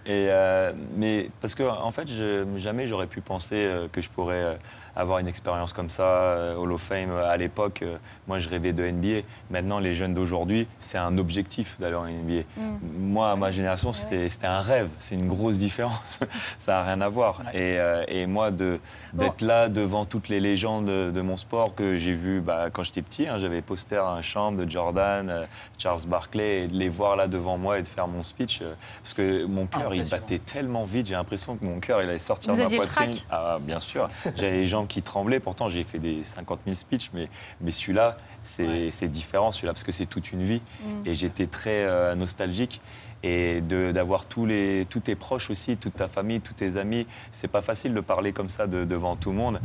[0.07, 4.11] Et euh, mais parce que en fait, je- jamais j'aurais pu penser euh, que je
[4.11, 4.55] pourrais euh,
[4.97, 7.11] avoir une expérience comme ça, euh, Hall of Fame.
[7.11, 9.27] À l'époque, euh, moi, je rêvais de NBA.
[9.51, 12.43] Maintenant, les jeunes d'aujourd'hui, c'est un objectif d'aller en NBA.
[12.57, 12.79] Mm.
[12.99, 14.89] Moi, à ma génération, c'était un rêve.
[14.99, 16.21] C'est une grosse différence.
[16.59, 17.41] ça n'a rien à voir.
[17.53, 21.97] Et, euh, et moi, d'être là devant toutes les légendes de, de mon sport que
[21.97, 25.45] j'ai vu bah, quand j'étais petit, hein, j'avais poster à un chambre de Jordan, euh,
[25.79, 28.61] Charles Barkley, et de les voir là devant moi et de faire mon speech.
[28.63, 32.09] euh, parce que mon cœur, il battait tellement vite, j'ai l'impression que mon cœur, il
[32.09, 33.15] allait sortir Vous de ma poitrine.
[33.31, 34.09] Ah, bien sûr.
[34.37, 35.41] J'avais les jambes qui tremblaient.
[35.41, 37.29] Pourtant, j'ai fait des 50 000 speeches, mais,
[37.61, 40.63] mais celui-là, c'est différent, celui-là, parce que c'est toute une vie.
[40.83, 41.07] Mm.
[41.07, 42.81] Et j'étais très euh, nostalgique.
[43.27, 47.49] Et d'avoir tous, les, tous tes proches aussi, toute ta famille, tous tes amis, c'est
[47.49, 49.61] pas facile de parler comme ça de- devant tout le monde.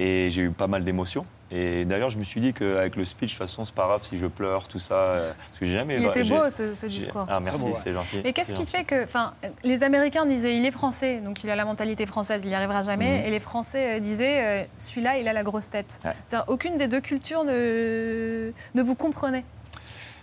[0.00, 1.24] Et j'ai eu pas mal d'émotions.
[1.50, 4.00] Et d'ailleurs, je me suis dit qu'avec le speech, de toute façon, c'est pas grave
[4.04, 4.94] si je pleure, tout ça.
[4.94, 5.96] euh, Parce que j'ai jamais.
[5.96, 7.26] Il était beau ce, discours.
[7.28, 7.72] Ah, merci, ouais.
[7.82, 8.20] c'est gentil.
[8.24, 8.72] Et qu'est-ce qui gentil.
[8.72, 12.40] fait que, enfin, les Américains disaient il est français, donc il a la mentalité française,
[12.44, 13.26] il n'y arrivera jamais, Mhm.
[13.26, 16.00] et les Français euh, disaient euh, celui-là, il a la grosse tête.
[16.04, 16.12] Ouais.
[16.26, 19.44] C'est-à-dire, aucune des deux cultures ne, ne vous comprenait.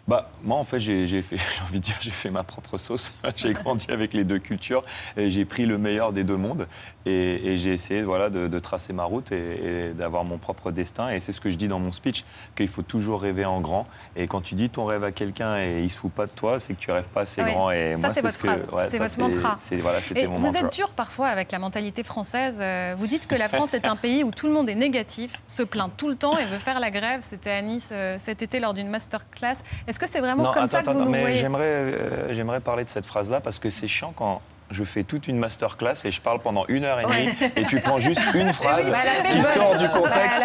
[0.07, 2.77] Bah, moi, en fait, j'ai j'ai fait, j'ai envie de dire, j'ai fait ma propre
[2.77, 3.13] sauce.
[3.35, 4.81] j'ai grandi avec les deux cultures
[5.15, 6.67] et j'ai pris le meilleur des deux mondes
[7.05, 10.71] et, et j'ai essayé, voilà, de, de tracer ma route et, et d'avoir mon propre
[10.71, 11.09] destin.
[11.09, 13.87] Et c'est ce que je dis dans mon speech, qu'il faut toujours rêver en grand.
[14.15, 16.59] Et quand tu dis ton rêve à quelqu'un et il se fout pas de toi,
[16.59, 17.69] c'est que tu rêves pas assez grand.
[17.71, 18.61] Et Ça, moi, c'est votre ce que, phrase.
[18.73, 19.55] ouais, C'est ça, votre mantra.
[19.59, 20.61] c'est- Voilà, c'était Et mon vous mantra.
[20.67, 22.57] êtes dur parfois avec la mentalité française.
[22.59, 25.33] Euh, Vous dites que la France est un pays où tout le monde est négatif,
[25.47, 27.21] se plaint tout le temps et veut faire la grève.
[27.23, 29.57] C'était à Nice euh, cet été lors d'une masterclass.
[29.91, 31.35] Est-ce que c'est vraiment Non, comme attends, ça que vous attends, nous mais voyez?
[31.35, 35.27] j'aimerais, euh, j'aimerais parler de cette phrase-là parce que c'est chiant quand je fais toute
[35.27, 38.51] une masterclass et je parle pendant une heure et demie et tu prends juste une
[38.53, 38.97] phrase bah,
[39.31, 40.43] qui sort du contexte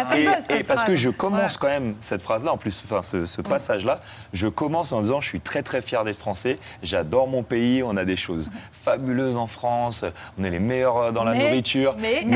[0.49, 1.57] et, parce que je commence Ouais.
[1.61, 4.01] quand même cette phrase-là en plus, enfin ce, ce passage-là,
[4.33, 7.95] je commence en disant je suis très très fier d'être français, j'adore mon pays, on
[7.97, 10.03] a des choses fabuleuses en France,
[10.39, 12.31] on est les meilleurs euh, dans la Mais- nourriture, mais- il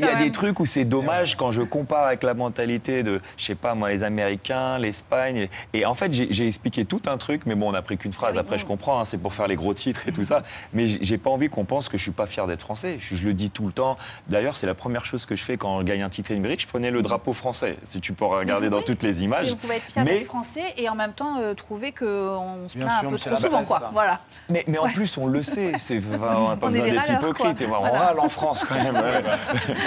[0.00, 3.20] y a y des trucs où c'est dommage quand je compare avec la mentalité de,
[3.36, 5.48] je sais pas moi, les Américains, l'Espagne.
[5.72, 7.96] Et, et en fait, j'ai j'ai expliqué tout un truc, mais bon, on n'a pris
[7.96, 8.36] qu'une phrase.
[8.38, 10.42] Après, je comprends, hein, c'est pour faire les gros titres et tout ça.
[10.72, 12.98] Mais j'ai- pas envie qu'on pense que je suis pas fier d'être français.
[13.00, 13.96] Je, je le dis tout le temps.
[14.28, 16.62] D'ailleurs, c'est la première chose que je fais quand je gagne un titre Inbridge.
[16.62, 17.76] Je prenais le drapeau français.
[17.82, 19.50] Si tu pourras regarder dans toutes les images.
[19.50, 22.76] vous pouvez être fier Mais- d'être français et en même temps euh, trouver qu'on se
[22.76, 23.64] plaint un peu trop souvent.
[23.64, 23.78] Quoi.
[23.78, 23.90] ça.
[23.92, 24.20] Voilà.
[24.48, 25.72] Mais, mais en plus, on le sait.
[25.78, 27.56] C'est, on n'a pas On est besoin des d'être hypocrite.
[27.58, 27.66] quoi.
[27.66, 28.04] Et voilà, Voilà.
[28.04, 28.94] On râle en France quand même.
[28.94, 29.22] ouais.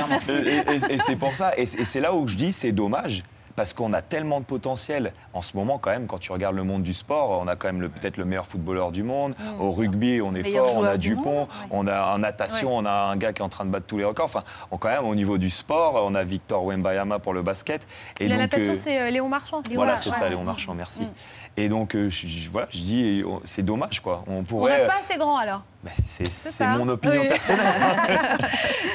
[0.09, 0.31] Merci.
[0.31, 3.23] Et, et- et c'est pour ça, et c'est là où je dis c'est dommage.
[3.59, 6.07] Parce qu'on a tellement de potentiel en ce moment quand même.
[6.07, 8.93] Quand tu regardes le monde du sport, on a quand même peut-être le meilleur footballeur
[8.93, 9.33] du monde.
[9.59, 10.77] Au rugby, on est Meilleur fort.
[10.77, 11.23] On a du Dupont.
[11.39, 11.67] monde, ouais.
[11.71, 13.97] On a en natation, on a un gars qui est en train de battre tous
[13.97, 14.23] les records.
[14.27, 17.85] Enfin, on, quand même au niveau du sport, on a Victor Wembayama pour le basket.
[18.21, 19.59] Et La donc, natation, euh, c'est euh, Léon Marchand.
[19.67, 20.15] c'est voilà, ça c'est Ouais.
[20.19, 20.73] ça, Léon Marchand.
[20.73, 21.01] Merci.
[21.01, 21.07] Mm.
[21.57, 24.23] Et donc, euh, je, je- voilà, je dis, oh, c'est dommage quoi.
[24.27, 24.77] On On pourrait.
[24.77, 25.63] rêve pas assez grand alors.
[25.81, 27.29] Bah, c'est mon opinion Oui.
[27.29, 27.65] personnelle.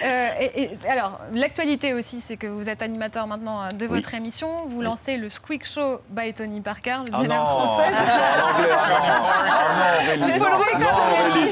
[0.04, 3.96] Euh, et, et- alors, l'actualité aussi, c'est que vous êtes animateur maintenant euh, de Oui.
[3.96, 4.66] votre émission.
[4.66, 7.88] Vous lancez le Squeak Show by Tony Parker, le Ah dis-le non, en français.
[7.96, 8.52] ah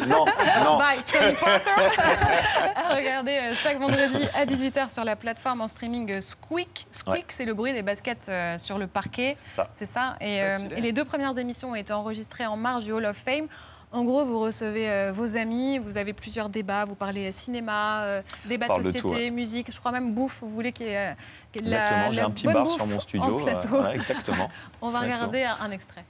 [0.06, 0.24] non,
[0.64, 0.78] non.
[0.78, 1.72] By Tony Parker.
[2.90, 6.86] à regarder euh, chaque vendredi à 18h sur la plateforme en streaming euh, Squeak.
[6.92, 7.24] Squeak, Ouais.
[7.30, 9.34] c'est le bruit des baskets euh, sur le parquet.
[9.36, 9.68] C'est ça.
[9.74, 10.16] C'est ça.
[10.20, 13.16] Et, euh, et les deux premières émissions ont été enregistrées en marge du Hall of
[13.16, 13.46] Fame.
[13.94, 18.22] En gros, vous recevez euh, vos amis, vous avez plusieurs débats, vous parlez cinéma, euh,
[18.46, 19.30] débat de société, tout, ouais.
[19.30, 21.14] musique, je crois même bouffe, vous voulez qu'il y ait, euh,
[21.56, 23.46] la- Exactement, j'ai un petit bar sur mon en studio.
[23.46, 24.50] euh, exactement.
[24.80, 25.28] On va Exactement.
[25.28, 26.04] regarder un, un extrait.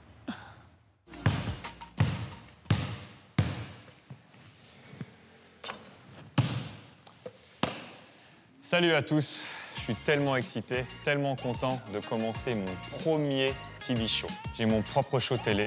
[8.61, 12.65] Salut à tous, je suis tellement excité, tellement content de commencer mon
[12.99, 14.27] premier TV show.
[14.55, 15.65] J'ai mon propre show télé,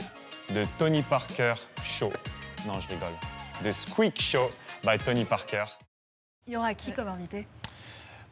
[0.54, 2.12] de Tony Parker Show.
[2.66, 3.08] Non, je rigole.
[3.62, 4.48] The Squeak Show
[4.84, 5.64] by Tony Parker.
[6.46, 7.46] Il y aura qui comme invité?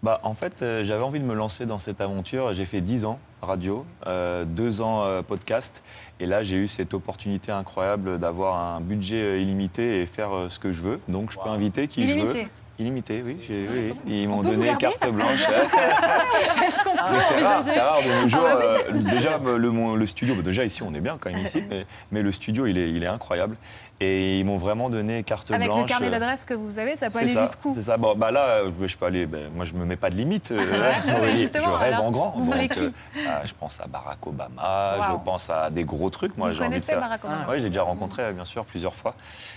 [0.03, 2.53] Bah, en fait, euh, j'avais envie de me lancer dans cette aventure.
[2.53, 5.83] J'ai fait 10 ans radio, euh, 2 ans euh, podcast.
[6.21, 10.49] Et là, j'ai eu cette opportunité incroyable d'avoir un budget euh, illimité et faire euh,
[10.49, 11.01] ce que je veux.
[11.09, 12.21] Donc, je peux inviter qui je veux.
[12.21, 12.49] Illimité.
[12.77, 13.39] Illimité, oui.
[13.49, 13.95] oui, oui.
[14.07, 15.29] Ils m'ont donné carte blanche.
[16.67, 18.41] Est-ce qu'on Mais c'est rare, c'est rare de nos jours.
[18.47, 19.01] Ah bah oui.
[19.01, 22.23] euh, déjà, le, studio, bah, déjà ici, on est bien quand même ici, mais, mais
[22.23, 23.57] le studio, il est, il est incroyable.
[24.01, 25.83] Et ils m'ont vraiment donné carte Avec blanche.
[25.83, 27.97] le carnet euh, d'adresse que vous avez, ça peut aller jusqu'où C'est ça.
[27.97, 29.25] Bon, bah là, euh, je peux aller.
[29.25, 30.51] ben, moi, je me mets pas de limite.
[30.51, 30.59] euh,
[31.21, 32.35] Ouais, je rêve alors, en grand.
[32.37, 32.91] vous voulez qui euh,
[33.29, 34.97] ah, Je pense à Barack Obama.
[34.99, 35.05] Wow.
[35.19, 36.37] Je pense à des gros trucs.
[36.37, 37.01] Moi, Vous j'ai envie de connaissez.
[37.01, 39.15] Barack Obama Oui, j'ai déjà rencontré, euh, bien sûr, plusieurs fois.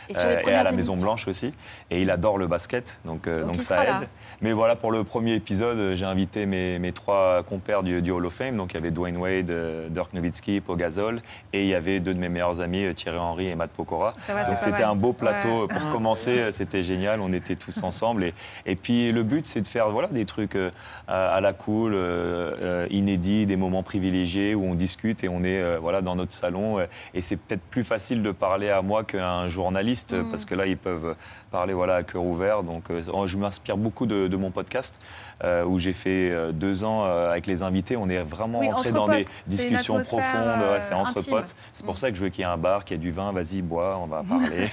[0.07, 0.95] Et sur les premières à la Maison.
[0.97, 1.51] Blanche aussi.
[1.89, 4.07] Et il adore le basket, donc, Donc donc il ça aide.
[4.41, 8.25] Mais voilà, pour le premier épisode, j'ai invité mes, mes trois compères du, du Hall
[8.25, 8.57] of Fame.
[8.57, 11.21] Donc il y avait Dwayne Wade, euh, Dirk Nowitzki, Pau Gasol,
[11.53, 14.13] et il y avait deux de mes meilleurs amis, euh, Thierry Henry et Matt Pokora.
[14.27, 15.67] Va, donc c'était un beau plateau Ouais.
[15.67, 16.39] pour commencer.
[16.39, 17.21] euh, C'était génial.
[17.21, 18.23] On était tous ensemble.
[18.23, 18.33] Et,
[18.65, 20.71] et puis le but, c'est de faire voilà des trucs euh,
[21.07, 25.61] à la cool, euh, euh, inédits, des moments privilégiés où on discute et on est
[25.61, 26.79] euh, voilà dans notre salon.
[26.79, 30.29] euh, et c'est peut-être plus facile de parler à moi qu'à un journaliste Mm.
[30.29, 31.15] parce que là ils peuvent
[31.51, 32.63] parler voilà à cœur ouvert.
[32.63, 35.01] Donc euh, je m'inspire beaucoup de, de mon podcast
[35.43, 37.95] euh, où j'ai fait euh, deux ans euh, avec les invités.
[37.97, 39.35] On est vraiment Oui, entré entre dans des potes.
[39.47, 40.21] Discussions profondes.
[40.23, 41.33] euh, c'est entre intime.
[41.33, 41.53] potes.
[41.73, 43.11] C'est pour ça que je veux qu'il y ait un bar, qu'il y ait du
[43.11, 43.31] vin.
[43.31, 44.69] Vas-y, bois, on va parler.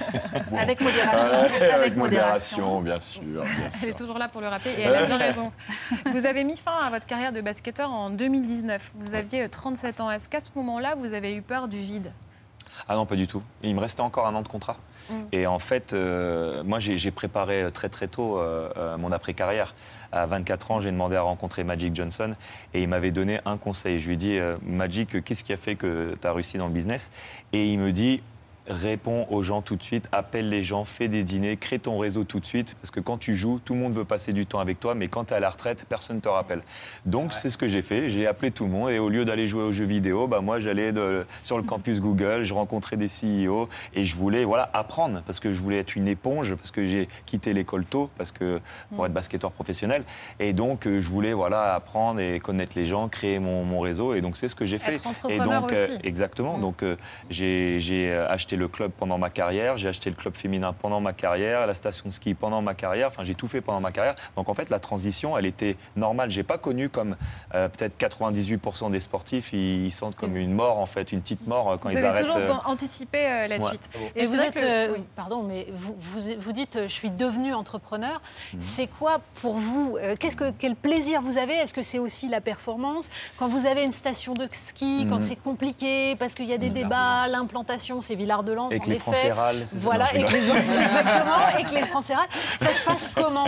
[0.59, 1.65] Avec modération.
[1.73, 2.81] Avec modération.
[2.81, 5.51] bien sûr, bien Elle est toujours là pour le rappeler et elle a bien raison.
[6.11, 8.91] Vous avez mis fin à votre carrière de basketteur en 2019.
[8.97, 10.11] Vous aviez euh, 37 ans.
[10.11, 12.11] Est-ce qu'à ce moment-là, vous avez eu peur du vide?
[12.87, 13.41] Ah non, pas du tout.
[13.63, 14.77] Il me restait encore un an de contrat.
[15.09, 15.13] Mm.
[15.31, 19.75] Et en fait, euh, moi, j'ai j'ai préparé très très tôt euh, euh, mon après-carrière.
[20.11, 22.35] À 24 ans, j'ai demandé à rencontrer Magic Johnson
[22.73, 23.99] et il m'avait donné un conseil.
[23.99, 26.67] Je lui ai dit, euh, Magic, qu'est-ce qui a fait que tu as réussi dans
[26.67, 27.11] le business?
[27.53, 28.21] Et il me dit,
[28.67, 32.23] réponds aux gens tout de suite, appelle les gens, fais des dîners, crée ton réseau
[32.23, 32.75] tout de suite.
[32.81, 35.07] Parce que quand tu joues, tout le monde veut passer du temps avec toi, mais
[35.07, 36.61] quand tu es à la retraite, personne ne te rappelle.
[37.05, 38.09] Donc, c'est ce que j'ai fait.
[38.09, 40.59] J'ai appelé tout le monde et au lieu d'aller jouer aux jeux vidéo, bah, moi,
[40.59, 40.93] j'allais
[41.43, 45.51] sur le campus Google, je rencontrais des CEO et je voulais voilà, apprendre parce que
[45.51, 48.59] je voulais être une éponge, parce que j'ai quitté l'école tôt, parce que
[48.95, 50.03] pour être basketteur professionnel.
[50.39, 54.13] Et donc, euh, je voulais voilà, apprendre et connaître les gens, créer mon, mon réseau.
[54.13, 54.95] Et donc, c'est ce que j'ai fait.
[54.95, 56.57] Être et donc, euh, exactement.
[56.57, 56.95] Donc, euh,
[57.29, 57.79] j'ai
[58.11, 61.67] euh, acheté le club pendant ma carrière, j'ai acheté le club féminin pendant ma carrière,
[61.67, 63.07] la station de ski pendant ma carrière.
[63.07, 64.15] Enfin, j'ai tout fait pendant ma carrière.
[64.35, 66.29] Donc, en fait, la transition, elle était normale.
[66.31, 67.15] J'ai pas connu comme
[67.53, 71.45] euh, peut-être 98% des sportifs, ils, ils sentent comme une mort, en fait, une petite
[71.47, 72.25] mort euh, quand Vous ils avez arrêtent.
[72.27, 73.63] toujours euh, anticipé euh, la ouais.
[73.69, 73.89] suite.
[74.15, 75.03] Et vous êtes, que euh, oui.
[75.15, 78.21] pardon, mais vous, vous, vous dites, euh, je suis devenu entrepreneur.
[78.53, 78.61] Mhm.
[78.61, 81.53] C'est quoi pour vous euh, Qu'est-ce que quel plaisir vous avez?
[81.55, 83.09] Est-ce que c'est aussi la performance?
[83.37, 85.21] Quand vous avez une station de ski, quand Mhm.
[85.23, 88.15] c'est compliqué parce qu'il y a des débats, l'implantation, c'est
[88.53, 88.99] Et en que les effet.
[88.99, 90.49] Français râlent, ça Voilà, Non, et que les,
[90.83, 92.29] exactement, et que les Français râlent.
[92.59, 93.47] Ça se passe comment?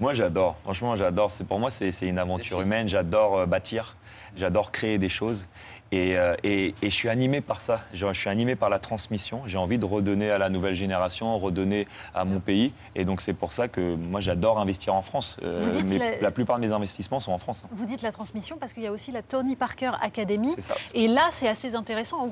[0.00, 0.56] Moi, j'adore.
[0.64, 1.30] Franchement, j'adore.
[1.32, 2.88] C'est pour moi, c'est une aventure humaine.
[2.88, 3.96] J'adore euh, bâtir.
[4.36, 5.46] J'adore créer des choses.
[5.90, 7.80] Et, euh, et- et je suis animé par ça.
[7.94, 9.40] Je, je suis animé par la transmission.
[9.46, 12.74] J'ai envie de redonner à la nouvelle génération, redonner à mon pays.
[12.94, 15.38] Et donc, c'est pour ça que moi, j'adore investir en France.
[15.42, 16.30] Euh, mais la- la...
[16.30, 17.62] plupart de mes investissements sont en France.
[17.64, 17.68] hein.
[17.72, 20.54] Vous dites la transmission parce qu'il y a aussi la Tony Parker Academy.
[20.94, 22.30] Et là, c'est assez intéressant.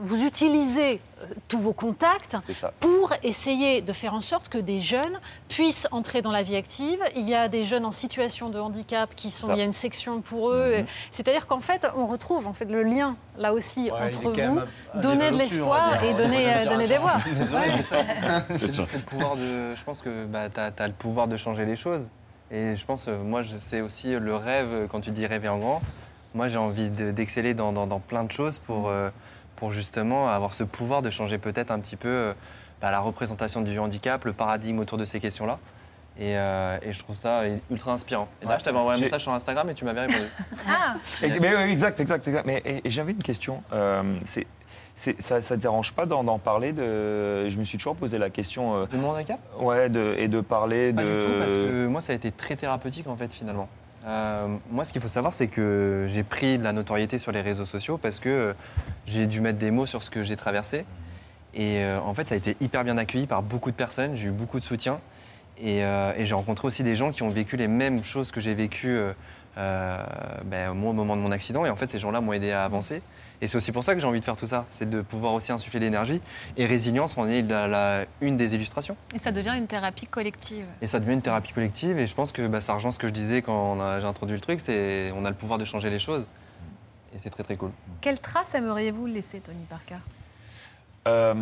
[0.00, 1.15] Vous utilisez euh,
[1.48, 2.36] tous vos contacts
[2.80, 6.98] pour essayer de faire en sorte que des jeunes puissent entrer dans la vie active.
[7.16, 9.46] Il y a des jeunes en situation de handicap qui sont.
[9.46, 9.54] Ça.
[9.54, 10.78] Il y a une section pour eux.
[10.80, 10.86] Mhm.
[11.10, 14.60] C'est-à-dire qu'en fait, on retrouve en fait le lien là aussi Ouais, entre vous,
[15.00, 17.14] donner de l'espoir et donner, de euh, donner des voix.
[17.38, 17.72] Désolé, Ouais.
[17.76, 17.96] c'est ça.
[18.48, 19.74] Le, pouvoir de.
[19.74, 22.08] Je pense que bah, tu as, le pouvoir de changer les choses.
[22.50, 25.58] Et je pense, euh, moi, c'est aussi le rêve, euh, quand tu dis rêver en
[25.58, 25.80] grand.
[26.34, 29.08] Moi, j'ai envie de- d'exceller dans, dans- dans plein de choses pour, euh,
[29.56, 32.32] pour justement avoir ce pouvoir de changer peut-être un petit peu euh,
[32.80, 35.58] bah, la représentation du handicap, le paradigme autour de ces questions-là.
[36.18, 38.26] Et, euh, et je trouve ça ultra inspirant.
[38.40, 40.24] Et là, je t'avais envoyé un message sur Instagram et tu m'avais répondu.
[40.66, 42.46] Ah, Et- mais oui, exact, exact, exact.
[42.46, 43.62] Mais et- j'avais une question.
[43.72, 44.46] Euh, c'est,
[45.20, 47.50] ça ne te dérange pas d'en, d'en parler de...
[47.50, 48.76] Je me suis toujours posé la question.
[48.76, 49.38] euh, De mon handicap?
[49.60, 51.18] Ouais, de, et de parler Pas de.
[51.20, 53.68] du tout, parce que moi, ça a été très thérapeutique en fait, finalement.
[54.06, 57.40] Euh, moi, ce qu'il faut savoir, c'est que j'ai pris de la notoriété sur les
[57.40, 58.52] réseaux sociaux parce que euh,
[59.06, 60.84] j'ai dû mettre des mots sur ce que j'ai traversé.
[61.54, 64.16] Et euh, en fait, ça a été hyper bien accueilli par beaucoup de personnes.
[64.16, 65.00] J'ai eu beaucoup de soutien.
[65.58, 65.82] Et,
[66.18, 69.00] j'ai rencontré aussi des gens qui ont vécu les mêmes choses que j'ai vécues
[69.56, 71.64] ben, au moment de mon accident.
[71.64, 73.00] Et en fait, ces gens-là m'ont aidé à avancer.
[73.42, 75.32] Et c'est aussi pour ça que j'ai envie de faire tout ça, c'est de pouvoir
[75.34, 76.20] aussi insuffler l'énergie.
[76.56, 78.96] Et résilience en est la- la- une des illustrations.
[79.14, 80.64] et ça devient une thérapie collective.
[80.82, 81.98] Et ça devient une thérapie collective.
[81.98, 84.40] Et je pense que bah, ça rejoint ce que je disais quand j'ai introduit le
[84.40, 86.24] truc, c'est on a le pouvoir de changer les choses.
[87.14, 87.70] Et c'est très très cool.
[88.00, 89.96] Quelle trace aimeriez-vous laisser, Tony Parker?
[91.06, 91.34] Euh,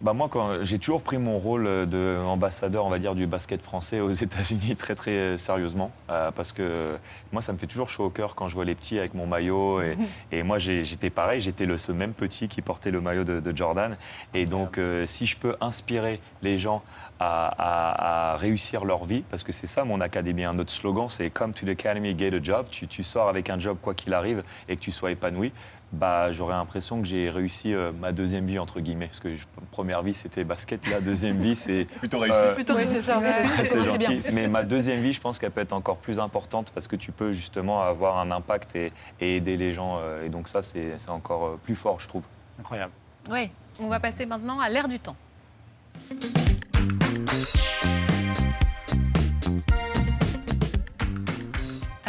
[0.00, 4.00] bah moi, quand j'ai toujours pris mon rôle d'ambassadeur, on va dire, du basket français
[4.00, 6.96] aux États-Unis très très sérieusement, euh, parce que
[7.32, 9.26] moi, ça me fait toujours chaud au cœur quand je vois les petits avec mon
[9.28, 9.80] maillot.
[9.80, 9.96] Et,
[10.32, 13.56] et moi, j'étais pareil, j'étais le ce même petit qui portait le maillot de, de
[13.56, 13.96] Jordan.
[14.34, 16.82] Et donc, euh, si je peux inspirer les gens
[17.20, 21.08] à, à- à réussir leur vie, parce que c'est ça mon académie, hein, notre slogan,
[21.08, 22.66] c'est Come to the Academy, get a job.
[22.70, 25.52] Tu, tu sors avec un job quoi qu'il arrive et que tu sois épanoui
[25.92, 29.06] bah, j'aurais l'impression que j'ai réussi euh, ma deuxième vie, entre guillemets.
[29.06, 30.88] Parce que je- première vie, c'était basket.
[30.88, 31.84] La deuxième vie, c'est.
[31.98, 32.44] Plutôt réussi.
[32.54, 33.20] Plutôt réussi, c'est ça.
[33.64, 33.84] C'est bien.
[33.92, 34.20] gentil.
[34.32, 37.10] Mais ma deuxième vie, je pense qu'elle peut être encore plus importante parce que tu
[37.12, 39.98] peux justement avoir un impact et, et aider les gens.
[40.00, 42.24] euh, Et donc, ça, c'est c'est encore euh, plus fort, je trouve.
[42.58, 42.92] Incroyable.
[43.30, 45.16] Oui, on va passer maintenant à l'ère du temps.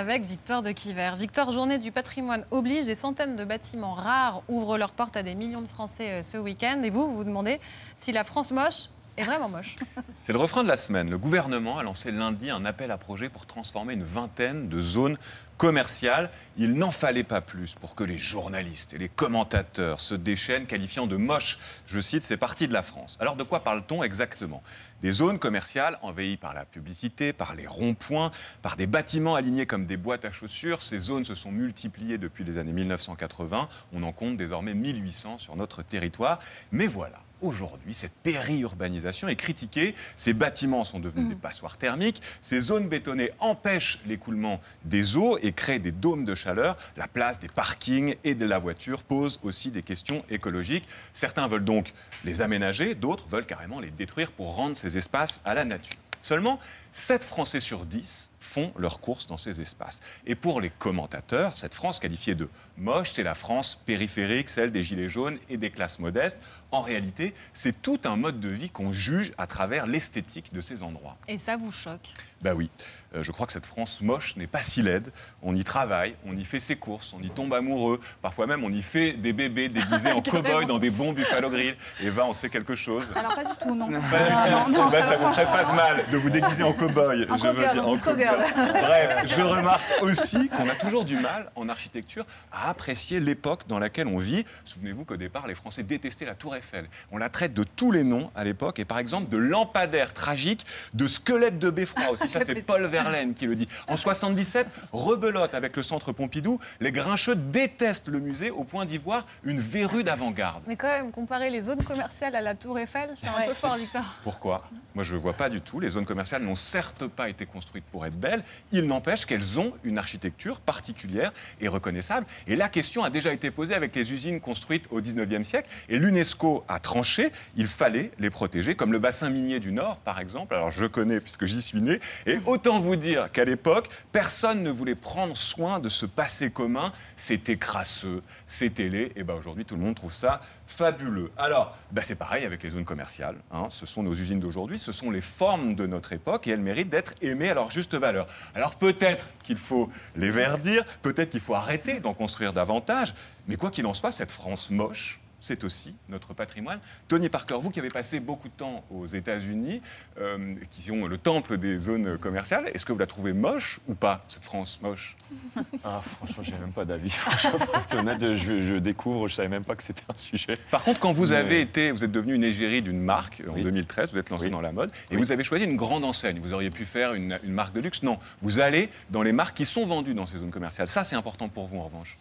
[0.01, 1.11] Avec Victor de Quiver.
[1.15, 5.35] Victor, journée du patrimoine oblige, des centaines de bâtiments rares ouvrent leurs portes à des
[5.35, 6.81] millions de Français euh, ce week-end.
[6.83, 7.59] Et vous, vous vous demandez
[7.97, 9.75] si la France moche vraiment moche.
[10.23, 11.09] C'est le refrain de la semaine.
[11.09, 15.17] Le gouvernement a lancé lundi un appel à projet pour transformer une vingtaine de zones
[15.57, 16.31] commerciales.
[16.57, 21.05] Il n'en fallait pas plus pour que les journalistes et les commentateurs se déchaînent, qualifiant
[21.05, 23.17] de moche, je cite, ces parties de la France.
[23.19, 24.63] Alors de quoi parle-t-on exactement?
[25.01, 29.85] Des zones commerciales envahies par la publicité, par les ronds-points, par des bâtiments alignés comme
[29.85, 30.81] des boîtes à chaussures.
[30.81, 33.69] Ces zones se sont multipliées depuis les années 1980.
[33.93, 36.39] On en compte désormais 1800 sur notre territoire.
[36.71, 37.19] Mais voilà.
[37.41, 39.95] Aujourd'hui, cette périurbanisation est critiquée.
[40.15, 42.21] Ces bâtiments sont devenus des passoires thermiques.
[42.41, 46.77] Ces zones bétonnées empêchent l'écoulement des eaux et créent des dômes de chaleur.
[46.97, 50.87] La place des parkings et de la voiture pose aussi des questions écologiques.
[51.13, 55.53] Certains veulent donc les aménager, d'autres veulent carrément les détruire pour rendre ces espaces à
[55.53, 55.97] la nature.
[56.21, 56.59] Seulement,
[56.91, 60.01] 7 Français sur 10 font leurs courses dans ces espaces.
[60.25, 64.83] Et pour les commentateurs, cette France qualifiée de moche, c'est la France périphérique, celle des
[64.83, 66.39] gilets jaunes et des classes modestes.
[66.71, 70.81] En réalité, c'est tout un mode de vie qu'on juge à travers l'esthétique de ces
[70.83, 71.15] endroits.
[71.27, 72.09] Et ça vous choque?
[72.41, 72.69] Bah oui,
[73.13, 75.11] Euh, je crois que cette France moche n'est pas si laide.
[75.43, 77.99] On y travaille, on y fait ses courses, on y tombe amoureux.
[78.21, 81.75] Parfois même, on y fait des bébés déguisés en cow-boy dans des bons Buffalo Grill.
[82.01, 83.89] Eva, on sait quelque chose Alors pas du tout, non.
[83.89, 84.89] Non, non, non.
[84.89, 87.27] Bah, ça vous ferait pas de mal de vous déguiser en cow-boy.
[87.29, 87.97] En je veux dire, on
[88.55, 93.79] Bref, je remarque aussi qu'on a toujours du mal en architecture à apprécier l'époque dans
[93.79, 94.45] laquelle on vit.
[94.65, 96.85] Souvenez-vous qu'au départ, les Français détestaient la Tour Eiffel.
[97.11, 100.65] On la traite de tous les noms à l'époque, et par exemple de lampadaire tragique,
[100.93, 102.29] de squelette de beffroi aussi.
[102.29, 103.67] Ça, c'est Paul Verlaine qui le dit.
[103.87, 106.59] En 77, rebelote avec le centre Pompidou.
[106.79, 110.63] Les grincheux détestent le musée au point d'y voir une verrue d'avant-garde.
[110.67, 113.75] Mais quand même, comparer les zones commerciales à la Tour Eiffel, c'est un peu fort,
[113.75, 114.03] Victor.
[114.23, 114.69] Pourquoi?
[114.95, 115.79] Moi, je ne vois pas du tout.
[115.79, 118.43] Les zones commerciales n'ont certes pas été construites pour être belles.
[118.71, 122.25] Il n'empêche qu'elles ont une architecture particulière et reconnaissable.
[122.47, 125.69] Et la question a déjà été posée avec les usines construites au 19e siècle.
[125.89, 127.31] Et l'UNESCO a tranché.
[127.57, 130.53] Il fallait les protéger, comme le bassin minier du Nord, par exemple.
[130.53, 131.99] Alors, je connais puisque j'y suis né.
[132.25, 136.93] Et autant vous dire qu'à l'époque, personne ne voulait prendre soin de ce passé commun.
[137.15, 139.11] C'était crasseux, c'était laid.
[139.15, 141.31] Et ben aujourd'hui, tout le monde trouve ça fabuleux.
[141.37, 143.35] Alors, ben c'est pareil avec les zones commerciales.
[143.51, 143.67] hein.
[143.69, 146.89] Ce sont nos usines d'aujourd'hui, ce sont les formes de notre époque et elles méritent
[146.89, 148.10] d'être aimées à juste valeur.
[148.53, 153.13] Alors peut-être qu'il faut les verdir, peut-être qu'il faut arrêter d'en construire davantage.
[153.47, 156.79] Mais quoi qu'il en soit, cette France moche, c'est aussi notre patrimoine.
[157.09, 159.81] Tony Parker, vous qui avez passé beaucoup de temps aux États-Unis,
[160.19, 163.95] euh, qui ont le temple des zones commerciales, est-ce que vous la trouvez moche ou
[163.95, 165.17] pas, cette France moche?
[165.83, 167.11] Ah, franchement, j'ai même pas d'avis.
[167.97, 170.57] Honnête, je, je découvre, je savais même pas que c'était un sujet.
[170.69, 173.53] Par contre, quand vous Mais- avez été, vous êtes devenu une égérie d'une marque en
[173.53, 174.51] 2013, vous êtes lancé Oui.
[174.51, 175.21] dans la mode, et Oui.
[175.23, 176.39] vous avez choisi une grande enseigne.
[176.39, 178.03] Vous auriez pu faire une, une marque de luxe.
[178.03, 180.87] Non, vous allez dans les marques qui sont vendues dans ces zones commerciales.
[180.87, 182.17] Ça, c'est important pour vous, en revanche.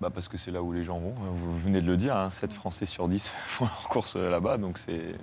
[0.00, 1.12] Bah parce que c'est là où les gens vont.
[1.12, 4.58] Vous venez de le dire, hein, 7 Français sur 10 font leur course là-bas.
[4.58, 5.14] Donc c'est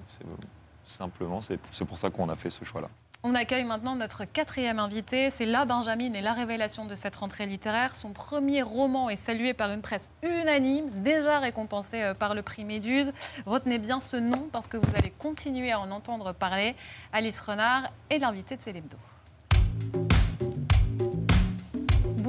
[0.85, 2.89] simplement, c'est pour ça qu'on a fait ce choix-là.
[3.25, 5.29] On accueille maintenant notre quatrième invité.
[5.29, 7.95] C'est La Benjamin et la révélation de cette rentrée littéraire.
[7.95, 12.65] Son premier roman est salué par une presse unanime, déjà récompensé euh, par le prix
[12.65, 13.13] Méduse.
[13.45, 16.75] Retenez bien ce nom parce que vous allez continuer à en entendre parler.
[17.13, 18.97] Alice Renard est l'invitée de Célébdo.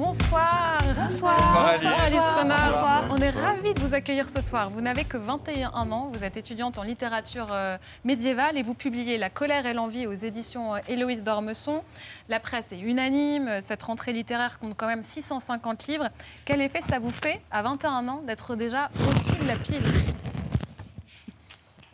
[0.05, 0.77] Bonsoir.
[0.95, 1.35] Bonsoir.
[1.35, 1.85] Bonsoir, Alice.
[2.05, 2.71] Alice Renard.
[2.71, 3.03] Bonsoir.
[3.09, 4.69] On est ravis de vous accueillir ce soir.
[4.69, 9.17] Vous n'avez que 21 ans, vous êtes étudiante en littérature euh, médiévale et vous publiez
[9.17, 11.81] La colère et l'envie aux éditions euh, Héloïse d'Ormesson.
[12.29, 16.09] La presse est unanime, cette rentrée littéraire compte quand même 650 livres.
[16.45, 19.81] Quel effet ça vous fait à 21 ans d'être déjà au-dessus de la pile?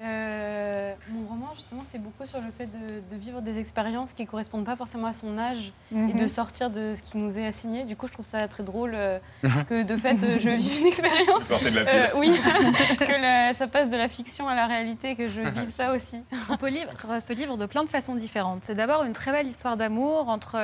[0.04, 4.24] Euh, mon roman, justement, c'est beaucoup sur le fait de, de vivre des expériences qui
[4.24, 6.14] ne correspondent pas forcément à son âge et Mhm.
[6.14, 7.86] de sortir de ce qui nous est assigné.
[7.86, 9.20] Du coup, je trouve ça très drôle euh,
[9.70, 11.44] que, de fait, euh, je vis une expérience.
[11.44, 11.94] Sortez de la pile.
[11.94, 12.32] Euh, oui,
[13.00, 16.24] que la- ça passe de la fiction à la réalité, que je vive ça aussi.
[16.50, 16.88] On peut lire
[17.20, 18.64] ce livre de plein de façons différentes.
[18.64, 20.58] C'est d'abord une très belle histoire d'amour entre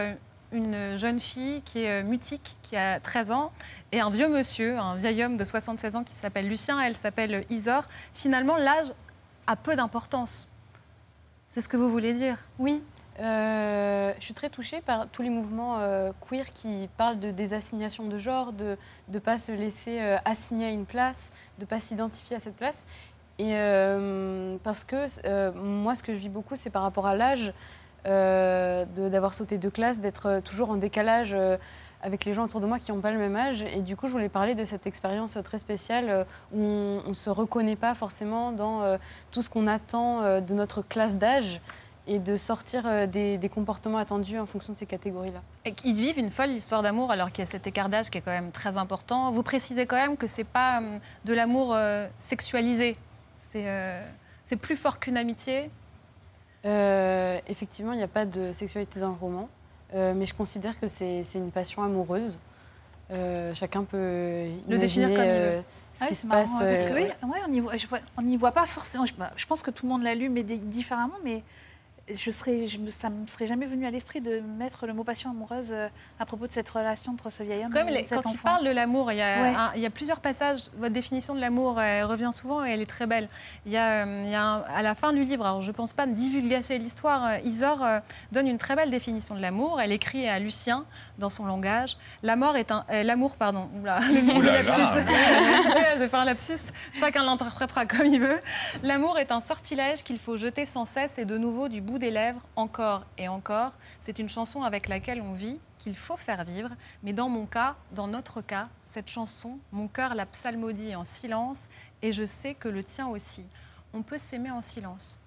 [0.53, 3.51] une jeune fille qui est mutique, qui a 13 ans,
[3.91, 7.43] et un vieux monsieur, un vieil homme de 76 ans qui s'appelle Lucien, elle s'appelle
[7.49, 7.83] Isor.
[8.13, 8.93] Finalement, l'âge
[9.47, 10.47] a peu d'importance.
[11.49, 12.37] C'est ce que vous voulez dire?
[12.59, 12.83] Oui,
[13.19, 18.05] euh, je suis très touchée par tous les mouvements euh, queer qui parlent de désassignation
[18.05, 18.77] de genre, de
[19.09, 22.55] ne pas se laisser euh, assigner à une place, de ne pas s'identifier à cette
[22.55, 22.85] place.
[23.39, 23.53] Et
[24.63, 25.05] parce que
[25.59, 27.53] moi, ce que je vis beaucoup, c'est par rapport à l'âge,
[28.03, 31.37] d'avoir sauté de classe, d'être toujours en décalage
[32.01, 33.63] avec les gens autour de moi qui n'ont pas le même âge.
[33.63, 36.23] Et du coup, je voulais parler de cette expérience très spéciale euh,
[36.53, 36.61] où
[37.05, 38.97] on ne se reconnaît pas forcément dans euh,
[39.31, 41.61] tout ce qu'on attend euh, de notre classe d'âge
[42.07, 45.41] et de sortir des, des comportements attendus en fonction de ces catégories-là.
[45.73, 48.21] Qu'ils vivent une folle histoire d'amour alors qu'il y a cet écart d'âge qui est
[48.21, 49.29] quand même très important.
[49.31, 52.95] Vous précisez quand même que c'est pas hum, de l'amour euh, sexualisé.
[53.35, 54.01] C'est euh,
[54.61, 55.69] plus fort qu'une amitié.
[56.65, 59.49] Euh, effectivement, il n'y a pas de sexualité dans le roman,
[59.95, 62.37] euh, mais je considère que c'est une passion amoureuse.
[63.09, 65.63] Euh, chacun peut Le définir comme il euh, veut.
[65.93, 66.59] ce Ah qui oui, se marrant, passe.
[66.59, 68.01] Parce que oui, ouais.
[68.17, 69.05] on n'y voit, pas forcément.
[69.05, 71.15] Je, bah, je pense que tout le monde l'a lu, mais différemment.
[71.23, 71.41] Mais
[72.09, 74.93] je serais, je, me- ça ne me serait jamais venu à l'esprit de mettre le
[74.93, 75.87] mot passion amoureuse euh,
[76.19, 78.33] à propos de cette relation entre ce vieil homme Quand, et les- cet quand il
[78.35, 78.43] enfant.
[78.43, 79.53] parle de l'amour, il, y a Ouais.
[79.55, 80.61] un- il y a plusieurs passages.
[80.77, 83.27] Votre définition de l'amour elle revient souvent et elle est très belle.
[83.65, 85.67] Il y a, euh, il y a un- à la fin du livre, alors je
[85.67, 87.99] ne pense pas divulguer l'histoire, euh, Isor euh,
[88.31, 89.81] donne une très belle définition de l'amour.
[89.81, 90.85] Elle écrit à Lucien
[91.19, 91.97] dans son langage.
[92.23, 93.69] L'amour est un, euh, l'amour, pardon.
[93.81, 94.81] Oula, le là lapsus.
[94.81, 95.93] là.
[95.95, 96.59] Je vais faire un lapsus.
[96.99, 98.39] Chacun l'interprétera comme il veut.
[98.83, 102.11] L'amour est un sortilège qu'il faut jeter sans cesse et de nouveau du bout des
[102.11, 103.71] lèvres, encore et encore.
[104.01, 106.69] C'est une chanson avec laquelle on vit, qu'il faut faire vivre.
[107.03, 111.67] Mais dans mon cas, dans notre cas, cette chanson, mon cœur la psalmodie en silence
[112.01, 113.43] et je sais que le tien aussi.
[113.93, 115.19] On peut s'aimer en silence.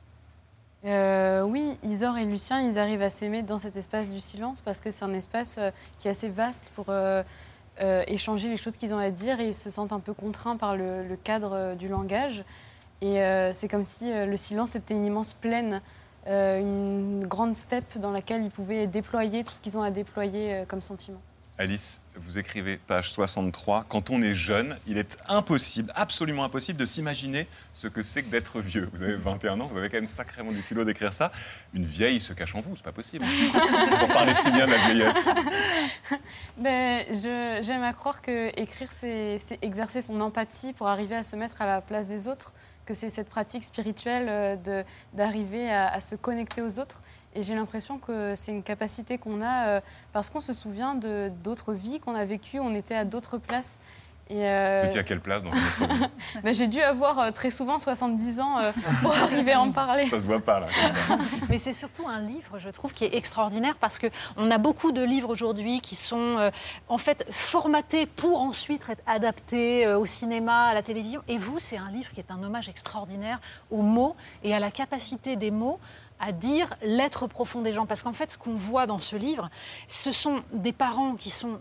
[0.85, 4.81] Euh, oui, Isor et Lucien, ils arrivent à s'aimer dans cet espace du silence parce
[4.81, 7.23] que c'est un espace euh, qui est assez vaste pour euh,
[8.07, 10.77] échanger les choses qu'ils ont à dire et ils se sentent un peu contraints par
[10.77, 12.45] le, cadre du langage.
[13.03, 13.23] Et
[13.55, 15.81] c'est comme si le silence était une immense plaine,
[16.27, 20.65] une grande steppe dans laquelle ils pouvaient déployer tout ce qu'ils ont à déployer euh,
[20.67, 21.21] comme sentiment.
[21.61, 26.87] Alice, vous écrivez page 63, quand on est jeune, il est impossible, absolument impossible de
[26.87, 28.89] s'imaginer ce que c'est que d'être vieux.
[28.95, 31.31] Vous avez 21 ans, vous avez quand même sacrément du culot d'écrire ça.
[31.75, 33.27] Une vieille se cache en vous, c'est pas possible.
[34.01, 35.29] Pour parler si bien de la vieillesse.
[36.57, 37.05] Ben,
[37.63, 41.67] J'aime à croire que écrire, c'est exercer son empathie pour arriver à se mettre à
[41.67, 42.55] la place des autres,
[42.91, 44.85] que c'est cette pratique spirituelle euh, de-
[45.15, 47.03] d'arriver à, à se connecter aux autres.
[47.37, 49.81] Et j'ai l'impression que c'est une capacité qu'on a euh,
[50.13, 53.79] parce qu'on se souvient de d'autres vies qu'on a vécues, on était à d'autres places.
[54.31, 55.51] Et, euh, Vous étiez à quelle place dans
[56.45, 58.71] ben, J'ai dû avoir euh, très souvent 70 ans euh,
[59.03, 60.07] pour arriver à en parler.
[60.07, 60.67] Ça se voit pas là.
[60.69, 61.25] comme ça.
[61.51, 65.03] Mais c'est surtout un livre, je trouve, qui est extraordinaire parce qu'on a beaucoup de
[65.03, 66.51] livres aujourd'hui qui sont euh,
[66.89, 71.23] en fait formatés pour ensuite être adaptés euh, au cinéma, à la télévision.
[71.27, 74.15] Et vous, c'est un livre qui est un hommage extraordinaire aux mots
[74.45, 75.81] et à la capacité des mots
[76.21, 77.87] à dire l'être profond des gens.
[77.87, 79.51] Parce qu'en fait, ce qu'on voit dans ce livre,
[79.89, 81.61] ce sont des parents qui sont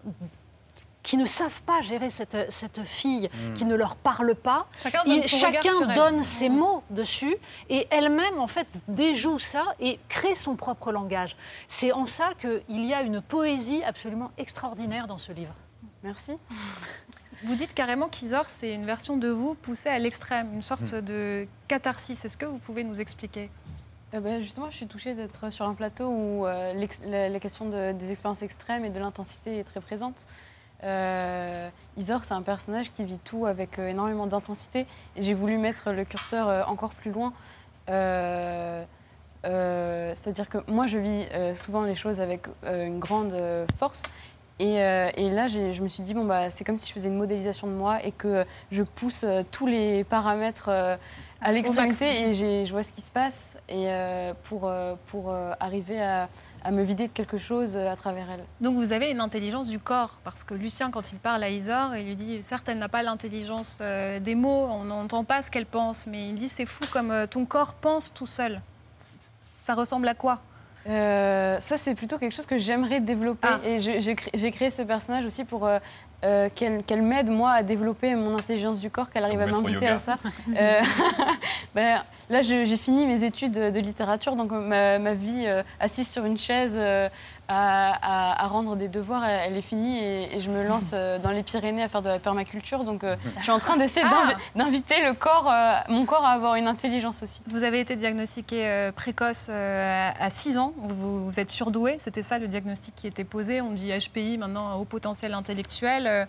[1.02, 3.54] qui ne savent pas gérer cette, cette fille, Mm.
[3.54, 4.68] qui ne leur parle pas.
[4.78, 5.96] Chacun donne Il- son regard chacun sur elle.
[5.96, 7.36] donne ses mots dessus
[7.70, 11.38] et elle-même, en fait, déjoue ça et crée son propre langage.
[11.68, 15.54] C'est en ça qu'il y a une poésie absolument extraordinaire dans ce livre.
[16.04, 16.34] Merci.
[17.44, 21.02] Vous dites carrément qu'Isor, c'est une version de vous poussée à l'extrême, une sorte Mm.
[21.02, 22.26] de catharsis.
[22.26, 23.50] Est-ce que vous pouvez nous expliquer?
[24.14, 26.74] Euh, ben, justement, je suis touchée d'être sur un plateau où euh,
[27.06, 30.26] la, la question de- des expériences extrêmes et de l'intensité est très présente.
[30.84, 35.58] Euh, Isor, c'est un personnage qui vit tout avec euh, énormément d'intensité et j'ai voulu
[35.58, 37.34] mettre le curseur euh, encore plus loin.
[39.44, 43.36] C'est-à-dire que moi, je vis souvent les choses avec une grande
[43.78, 44.04] force.
[44.60, 47.08] Et, euh, et là, je me suis dit, bon, bah, c'est comme si je faisais
[47.08, 50.98] une modélisation de moi et que je pousse euh, tous les paramètres euh,
[51.42, 51.90] à maximum.
[52.02, 53.88] et je vois ce qui se passe et,
[54.44, 54.70] pour,
[55.06, 56.28] pour arriver à,
[56.66, 58.44] à me vider de quelque chose à travers elle.
[58.60, 61.96] Donc vous avez une intelligence du corps, parce que Lucien, quand il parle à Isor,
[61.96, 65.66] il lui dit, certes, elle n'a pas l'intelligence des mots, on n'entend pas ce qu'elle
[65.66, 68.60] pense, mais il dit, c'est fou comme ton corps pense tout seul.
[69.40, 70.42] Ça ressemble à quoi?
[70.90, 73.48] Euh, ça, c'est plutôt quelque chose que j'aimerais développer.
[73.50, 73.60] Ah.
[73.64, 75.78] Et j'ai cré- j'ai créé ce personnage aussi pour euh,
[76.24, 79.98] euh, qu'elle m'aide, moi, à développer mon intelligence du corps, qu'elle arrive à m'inviter à
[79.98, 80.18] ça.
[80.58, 80.82] Euh,
[81.76, 86.26] ben, là, j'ai fini mes études de littérature, donc ma, ma vie euh, assise sur
[86.26, 87.08] une chaise euh,
[87.50, 91.18] à, à- à rendre des devoirs, elle, est finie et, et je me lance euh,
[91.20, 92.84] dans les Pyrénées à faire de la permaculture.
[92.84, 94.14] Donc, euh, je suis en train d'essayer Ah.
[94.28, 97.42] d'invi- d'inviter le corps, euh, mon corps à avoir une intelligence aussi.
[97.48, 100.74] Vous avez été diagnostiqué précoce à 6 ans.
[100.78, 101.98] Vous, vous êtes surdoué.
[102.00, 103.62] C'était ça le diagnostic qui était posé.
[103.62, 106.28] On dit HPI, maintenant haut potentiel intellectuel.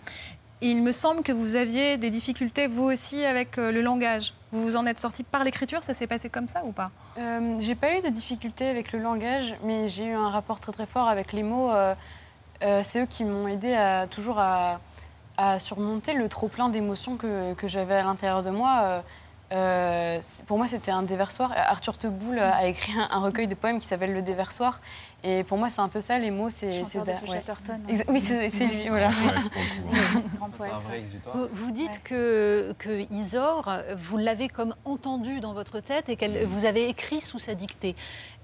[0.63, 4.35] Il me semble que vous aviez des difficultés, vous aussi, avec euh, le langage.
[4.51, 5.81] Vous vous en êtes sorti par l'écriture.
[5.81, 6.91] Ça s'est passé comme ça ou pas?
[7.17, 10.71] Euh, j'ai pas eu de difficulté avec le langage, mais j'ai eu un rapport très
[10.71, 11.71] très fort avec les mots.
[11.71, 11.95] Euh,
[12.83, 14.79] c'est eux qui m'ont aidé à toujours à,
[15.57, 19.01] surmonter le trop plein d'émotions que, j'avais à l'intérieur de moi.
[20.45, 21.51] Pour moi, c'était un déversoir.
[21.55, 24.79] Arthur Teboul a écrit un recueil de poèmes qui s'appelle Le déversoir.
[25.23, 26.49] Et pour moi, c'est un peu ça, les mots.
[26.49, 27.37] C'est, Chanteur c'est de ouais.
[27.37, 27.79] Chatterton.
[27.87, 28.89] Exa- Oui, c'est, lui.
[28.89, 29.09] Voilà.
[29.09, 30.71] Grand C'est poète.
[30.73, 31.37] un vrai exutoire.
[31.37, 36.47] Vous, vous dites que, que Isor, vous l'avez comme entendu dans votre tête et qu'elle
[36.47, 37.95] vous avez écrit sous sa dictée.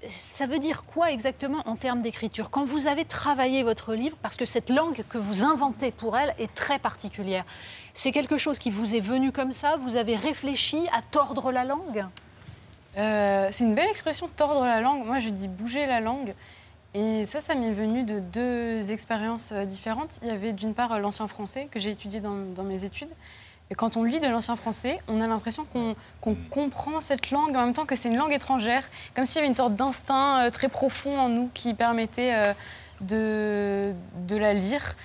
[0.08, 2.48] Ça veut dire quoi exactement en termes d'écriture?
[2.50, 6.32] Quand vous avez travaillé votre livre, parce que cette langue que vous inventez pour elle
[6.38, 7.44] est très particulière,
[7.92, 9.76] c'est quelque chose qui vous est venu comme ça?
[9.78, 12.06] Vous avez réfléchi à tordre la langue?
[12.96, 15.04] Euh, c'est une belle expression, tordre la langue.
[15.04, 16.34] Moi, je dis bouger la langue.
[16.94, 20.18] Et ça, ça m'est venu de deux expériences euh, différentes.
[20.22, 23.10] Il y avait d'une part euh, l'ancien français que j'ai étudié dans, dans mes études.
[23.70, 27.54] Et quand on lit de l'ancien français, on a l'impression qu'on qu'on comprend cette langue
[27.54, 30.46] en même temps que c'est une langue étrangère, comme s'il y avait une sorte d'instinct
[30.46, 32.54] euh, très profond en nous qui permettait
[33.02, 33.92] de,
[34.26, 34.96] de la lire.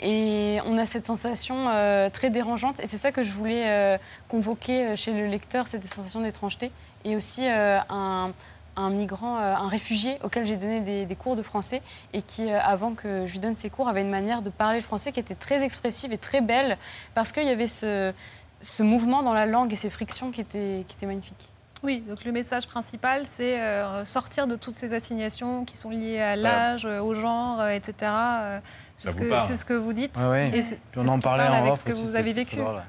[0.00, 2.80] Et on a cette sensation euh, très dérangeante.
[2.80, 6.70] Et c'est ça que je voulais euh, convoquer chez le lecteur, cette sensation d'étrangeté.
[7.04, 8.32] Et aussi euh, un,
[8.76, 12.50] un migrant, euh, un réfugié auquel j'ai donné des, des cours de français et qui,
[12.52, 15.12] euh, avant que je lui donne ses cours, avait une manière de parler le français
[15.12, 16.76] qui était très expressive et très belle
[17.14, 18.12] parce qu'il y avait ce,
[18.60, 21.50] ce mouvement dans la langue et ces frictions qui étaient, qui étaient magnifiques.
[21.82, 26.20] Oui, donc le message principal, c'est euh, sortir de toutes ces assignations qui sont liées
[26.20, 27.94] à l'âge, au genre, euh, etc.
[28.02, 28.60] Euh,
[28.96, 30.16] C'est ce, que- ce vous dites.
[30.16, 30.58] Ouais, ouais.
[30.58, 30.64] Et
[30.96, 32.56] on en parlait parle en avec off ce que vous avez vécu.
[32.56, 32.80] drôle, ouais.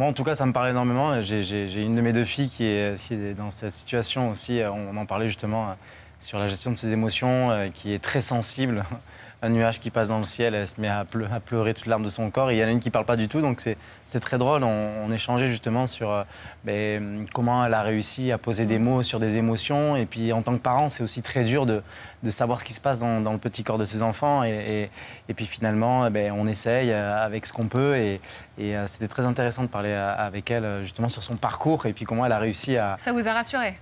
[0.00, 1.20] Moi, en tout cas, ça me parlait énormément.
[1.20, 2.96] J'ai- une de mes deux filles qui est,
[3.36, 4.62] dans cette situation aussi.
[4.64, 5.72] On en parlait justement euh,
[6.20, 8.86] sur la gestion de ses émotions, euh, qui est très sensible.
[9.42, 11.84] Un nuage qui passe dans le ciel, elle se met à, pleu- à pleurer toutes
[11.86, 12.50] larmes de son corps.
[12.50, 13.76] Et il y en a une qui parle pas du tout, donc c'est
[14.10, 14.64] c'est très drôle.
[14.64, 16.22] On, on échangeait justement sur euh,
[16.64, 19.96] ben, comment elle a réussi à poser des mots sur des émotions.
[19.96, 21.82] Et puis, en tant que parent, c'est aussi très dur de,
[22.22, 24.44] de savoir ce qui se passe dans, dans le petit corps de ses enfants.
[24.44, 24.90] Et, et-
[25.28, 27.96] et puis finalement, eh ben, on essaye euh, avec ce qu'on peut.
[27.96, 28.20] Et,
[28.58, 32.04] et, euh, c'était très intéressant de parler avec elle justement sur son parcours et puis
[32.04, 32.96] comment elle a réussi à.
[32.98, 33.74] Ça vous a rassuré?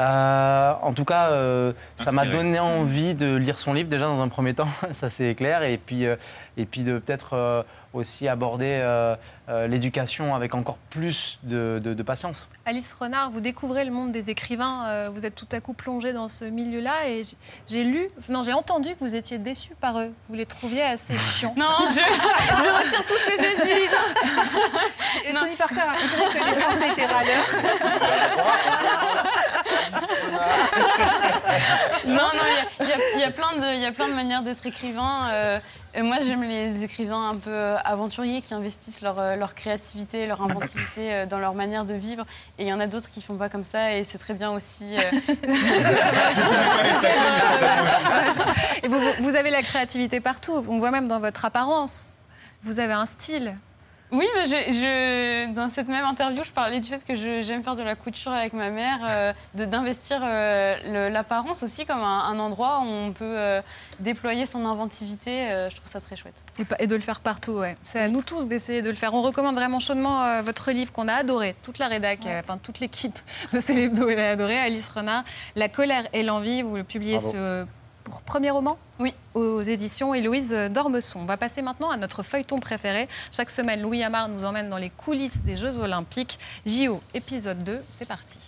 [0.00, 4.20] Euh, en tout cas, euh, ça m'a donné envie de lire son livre déjà dans
[4.20, 5.62] un premier temps, ça c'est clair.
[5.62, 6.16] Et puis, euh,
[6.56, 7.62] et puis de peut-être euh,
[7.96, 9.16] aussi aborder euh,
[9.48, 12.48] euh, l'éducation avec encore plus de, de- de patience.
[12.64, 16.12] Alice Renard, vous découvrez le monde des écrivains, euh, vous êtes tout à coup plongée
[16.12, 17.22] dans ce milieu-là et
[17.68, 21.16] j'ai lu, non j'ai entendu que vous étiez déçue par eux, vous les trouviez assez
[21.18, 21.54] chiants.
[21.56, 23.82] Non, je, je retire tout ce que j'ai dit.
[25.28, 27.46] Et Tony Parker a considéré que les Français étaient râleurs.
[32.06, 32.20] Non, non,
[32.80, 35.28] il y y, y a plein de- il y a plein de manières d'être écrivain.
[35.32, 35.58] Euh,
[35.94, 40.26] et moi, j'aime les écrivains un peu euh, aventuriers qui investissent leur, euh, leur créativité,
[40.26, 42.24] leur inventivité euh, dans leur manière de vivre.
[42.58, 44.50] Et il y en a d'autres qui font pas comme ça, et c'est très bien
[44.52, 44.96] aussi.
[44.96, 45.00] euh.
[48.82, 52.12] Et vous, vous- vous avez la créativité partout, on voit même dans votre apparence.
[52.62, 53.56] Vous avez un style.
[54.12, 57.64] Oui, mais je, je- dans cette même interview, je parlais du fait que je- j'aime
[57.64, 62.20] faire de la couture avec ma mère, euh, de- d'investir euh, l'apparence aussi comme un,
[62.30, 63.60] un endroit où on peut euh,
[63.98, 65.50] déployer son inventivité.
[65.50, 66.34] euh, je trouve ça très chouette.
[66.78, 67.76] Et, de le faire partout, ouais.
[67.84, 69.12] C'est à nous tous d'essayer de le faire.
[69.12, 72.78] On recommande vraiment chaudement euh, votre livre qu'on a adoré, toute la rédac, enfin toute
[72.78, 73.18] l'équipe
[73.52, 75.24] de Célébdo l'a adoré, Alice Renard,
[75.56, 77.32] La colère et l'envie, vous le publiez Bravo.
[77.32, 77.66] ce
[78.06, 79.14] pour premier roman Oui.
[79.34, 81.18] Aux éditions Héloïse Dormesson.
[81.18, 83.08] On va passer maintenant à notre feuilleton préféré.
[83.32, 86.38] Chaque semaine, Louis Amar nous emmène dans les coulisses des Jeux Olympiques.
[86.66, 88.38] JO, épisode 2, c'est parti.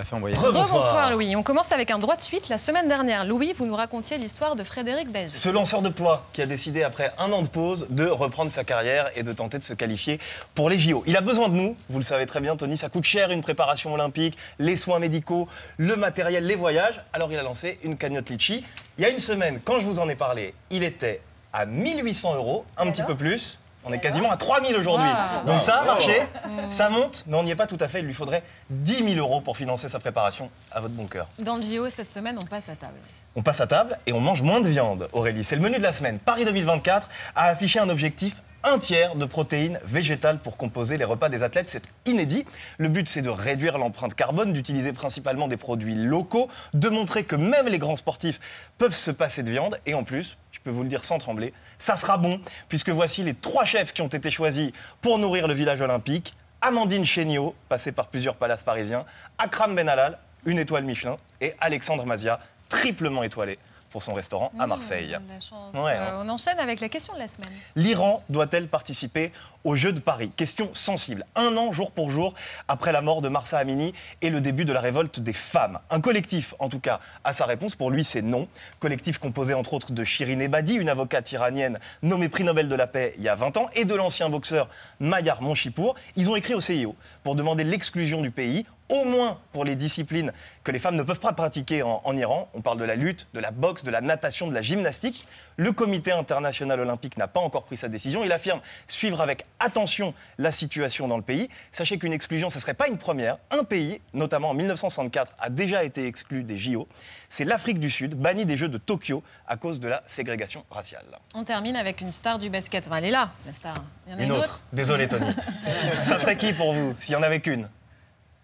[0.00, 0.36] L'a fait envoyer.
[0.36, 1.36] Rebonsoir Louis.
[1.36, 2.48] On commence avec un droit de suite.
[2.48, 5.30] La semaine dernière, Louis, vous nous racontiez l'histoire de Frédéric Beige.
[5.30, 8.64] Ce lanceur de poids qui a décidé, après un an de pause, de reprendre sa
[8.64, 10.18] carrière et de tenter de se qualifier
[10.54, 11.04] pour les JO.
[11.06, 13.42] Il a besoin de nous, vous le savez très bien, Tony, ça coûte cher une
[13.42, 17.02] préparation olympique, les soins médicaux, le matériel, les voyages.
[17.12, 18.64] Alors il a lancé une cagnotte Litchi.
[18.96, 21.20] Il y a une semaine, quand je vous en ai parlé, il était
[21.52, 23.60] à 1800 euros, un petit peu plus.
[23.84, 25.08] On est quasiment à 3000 aujourd'hui.
[25.08, 25.46] Wow.
[25.52, 26.70] Donc ça a marché, Mm.
[26.70, 28.00] ça monte, mais on n'y est pas tout à fait.
[28.00, 31.26] Il lui faudrait 10 000 euros pour financer sa préparation à votre bon cœur.
[31.38, 32.98] Dans le JO, cette semaine, on passe à table.
[33.36, 35.44] On passe à table et on mange moins de viande, Aurélie.
[35.44, 36.18] C'est le menu de la semaine.
[36.18, 41.28] Paris 2024 a affiché un objectif un tiers de protéines végétales pour composer les repas
[41.28, 41.70] des athlètes.
[41.70, 42.44] C'est inédit.
[42.78, 47.36] Le but, c'est de réduire l'empreinte carbone, d'utiliser principalement des produits locaux, de montrer que
[47.36, 48.40] même les grands sportifs
[48.78, 49.78] peuvent se passer de viande.
[49.86, 53.22] Et en plus, je peux vous le dire sans trembler, ça sera bon, puisque voici
[53.22, 56.34] les trois chefs qui ont été choisis pour nourrir le village olympique.
[56.60, 59.06] Amandine Chéniaud, passée par plusieurs palaces parisiens,
[59.38, 63.58] Akram Benalal, une étoile Michelin, et Alexandre Mazia, triplement étoilé
[63.90, 65.16] pour son restaurant à Marseille.
[65.20, 65.74] Mmh, la chance.
[65.74, 66.12] Ouais, hein.
[66.12, 67.52] Euh, on enchaîne avec la question de la semaine.
[67.76, 69.32] L'Iran doit-elle participer
[69.64, 70.30] aux Jeux de Paris?
[70.36, 71.26] Question sensible.
[71.34, 72.34] Un an, jour pour jour,
[72.68, 75.78] après la mort de Marsa Amini et le début de la révolte des femmes.
[75.90, 77.74] Un collectif, en tout cas, a sa réponse.
[77.74, 78.48] Pour lui, c'est non.
[78.78, 82.86] Collectif composé entre autres de Shirin Ebadi, une avocate iranienne nommée prix Nobel de la
[82.86, 84.68] paix il y a 20 ans, et de l'ancien boxeur
[85.00, 85.94] Mayar Monchipour.
[86.16, 90.32] Ils ont écrit au CIO pour demander l'exclusion du pays au moins pour les disciplines
[90.64, 92.48] que les femmes ne peuvent pas pratiquer en, en Iran.
[92.54, 95.26] On parle de la lutte, de la boxe, de la natation, de la gymnastique.
[95.56, 98.24] Le comité international olympique n'a pas encore pris sa décision.
[98.24, 101.48] Il affirme suivre avec attention la situation dans le pays.
[101.72, 103.38] Sachez qu'une exclusion, ce ne serait pas une première.
[103.50, 106.88] Un pays, notamment en 1964, a déjà été exclu des JO.
[107.28, 111.04] C'est l'Afrique du Sud, bannie des Jeux de Tokyo à cause de la ségrégation raciale.
[111.34, 112.86] On termine avec une star du basket.
[112.86, 113.74] Enfin, elle est là, la star.
[114.06, 114.62] Il y en a Une autre.
[114.72, 115.26] Désolé, Tony.
[116.02, 117.68] Ça serait qui pour vous, s'il y en avait qu'une?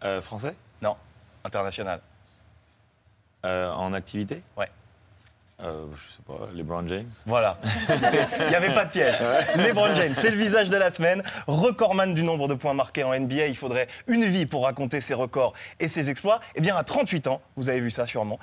[0.06, 0.54] Euh, français?
[0.80, 0.96] Non,
[1.44, 2.00] international.
[3.44, 4.40] Euh, en activité?
[4.56, 4.68] Ouais.
[5.62, 7.10] Euh, je sais pas, LeBron James.
[7.24, 7.58] Voilà.
[8.40, 9.16] Il n'y avait pas de piège.
[9.56, 11.24] LeBron James, c'est le visage de la semaine.
[11.48, 13.46] Recordman du nombre de points marqués en NBA.
[13.46, 16.40] Il faudrait une vie pour raconter ses records et ses exploits.
[16.54, 18.38] Eh bien, à 38 ans, vous avez vu ça sûrement,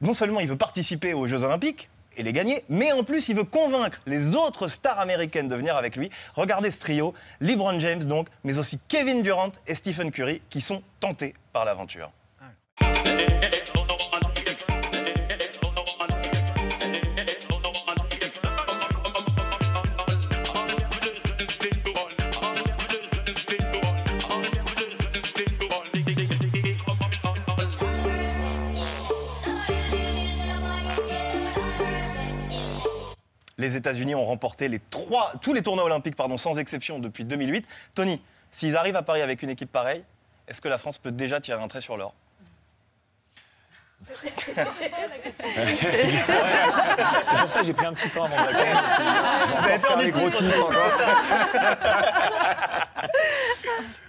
[0.00, 1.88] non seulement il veut participer aux Jeux Olympiques,
[2.18, 5.76] et les gagner, mais en plus il veut convaincre les autres stars américaines de venir
[5.76, 6.10] avec lui.
[6.34, 10.82] Regardez ce trio, LeBron James donc, mais aussi Kevin Durant et Stephen Curry qui sont
[11.00, 12.10] tentés par l'aventure.
[33.58, 37.66] Les États-Unis ont remporté les trois, tous les tournois olympiques pardon, sans exception depuis 2008.
[37.94, 40.04] Tony, s'ils arrivent à Paris avec une équipe pareille,
[40.46, 42.14] est-ce que la France peut déjà tirer un trait sur l'or?
[47.24, 48.74] C'est pour ça que j'ai pris un petit temps avant de vais
[49.46, 50.72] Vous encore faire les gros titres encore.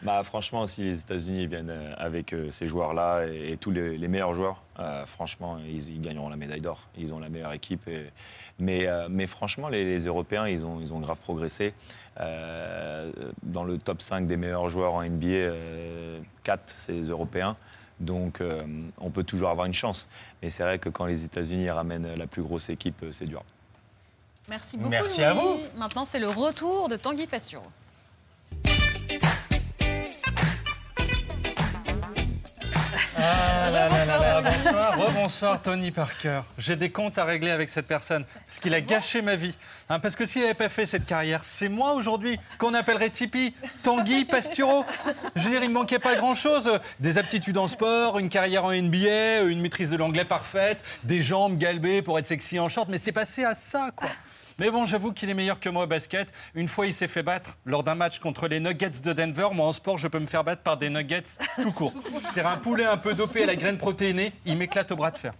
[0.02, 3.97] Bah, franchement, si les États-Unis viennent euh, avec euh, ces joueurs-là et, et tous les,
[3.97, 6.88] les meilleurs joueurs, euh, franchement, ils, ils gagneront la médaille d'or.
[6.97, 7.86] Ils ont la meilleure équipe.
[7.88, 8.10] et-
[8.60, 11.74] mais, euh, mais franchement, les, les Européens, ils ont, ils ont grave progressé.
[12.20, 13.12] Euh,
[13.43, 17.56] dans le top 5 des meilleurs joueurs en NBA, euh, 4, c'est les Européens.
[18.00, 18.64] Donc, euh,
[19.00, 20.08] on peut toujours avoir une chance.
[20.41, 23.43] Mais c'est vrai que quand les États-Unis ramènent la plus grosse équipe, c'est dur.
[24.47, 24.89] Merci beaucoup.
[24.89, 25.66] Merci à Louis.
[25.78, 27.64] Maintenant, c'est le retour de Tanguy Pasturo.
[34.72, 36.41] Bonsoir, rebonsoir Tony Parker.
[36.57, 39.55] J'ai des comptes à régler avec cette personne parce qu'il a gâché ma vie.
[39.89, 43.53] Hein, parce que s'il n'avait pas fait cette carrière, c'est moi aujourd'hui qu'on appellerait Tipeee,
[43.84, 44.86] Tanguy Pasturo.
[45.36, 46.80] Je veux dire, il ne manquait pas grand-chose.
[46.99, 51.57] Des aptitudes en sport, une carrière en NBA, une maîtrise de l'anglais parfaite, des jambes
[51.57, 54.09] galbées pour être sexy en short, mais c'est passé à ça, quoi.
[54.60, 56.34] Mais bon, j'avoue qu'il est meilleur que moi au basket.
[56.53, 59.47] Une fois, il s'est fait battre lors d'un match contre les Nuggets de Denver.
[59.53, 61.24] Moi, en sport, je peux me faire battre par des Nuggets
[61.62, 61.93] tout court.
[62.34, 64.34] C'est un poulet un peu dopé à la graine protéinée.
[64.45, 65.34] Il m'éclate au bras de fer.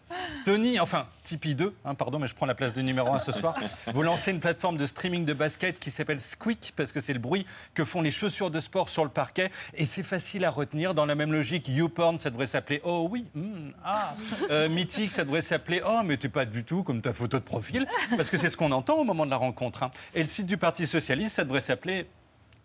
[0.46, 3.32] Tony, enfin, Tipeee 2, hein, pardon, mais je prends la place de numéro 1 ce
[3.32, 3.56] soir.
[3.94, 7.20] Vous lancez une plateforme de streaming de basket qui s'appelle Squeak, parce que c'est le
[7.20, 9.52] bruit que font les chaussures de sport sur le parquet.
[9.76, 10.94] Et c'est facile à retenir.
[10.94, 14.16] Dans la même logique, YouPorn, ça devrait s'appeler Oh oui, hmm, ah.
[14.50, 17.44] Euh, Mythique, ça devrait s'appeler Oh, mais t'es pas du tout comme ta photo de
[17.44, 17.86] profil.
[18.16, 19.84] Parce que c'est ce qu'on entend au moment de la rencontre.
[19.84, 19.92] hein.
[20.14, 22.08] Et le site du Parti Socialiste, ça devrait s'appeler.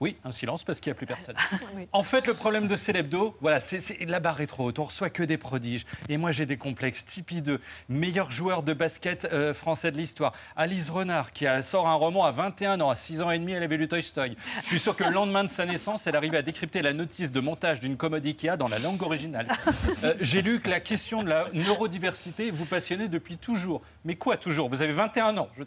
[0.01, 1.37] Oui, un silence parce qu'il n'y a plus personne.
[1.93, 5.11] En fait, le problème de Célébdo, voilà, c'est la barre est trop haute, on reçoit
[5.11, 5.85] que des prodiges.
[6.09, 7.05] Et moi, j'ai des complexes.
[7.05, 10.33] Tipeee 2, meilleur joueur de basket euh, français de l'histoire.
[10.57, 13.53] Alice Renard, qui a, sort un roman à 21 ans, à 6 ans et demi,
[13.53, 14.37] elle avait lu Toy Story.
[14.63, 17.33] Je suis sûr que le lendemain de sa naissance, elle arrivait à décrypter la notice
[17.33, 19.47] de montage d'une commode Ikea dans la langue originale.
[20.03, 23.81] Euh, j'ai lu que la question de la neurodiversité vous passionnait depuis toujours.
[24.05, 24.69] Mais quoi toujours?
[24.69, 25.49] Vous avez 21 ans.
[25.57, 25.63] je.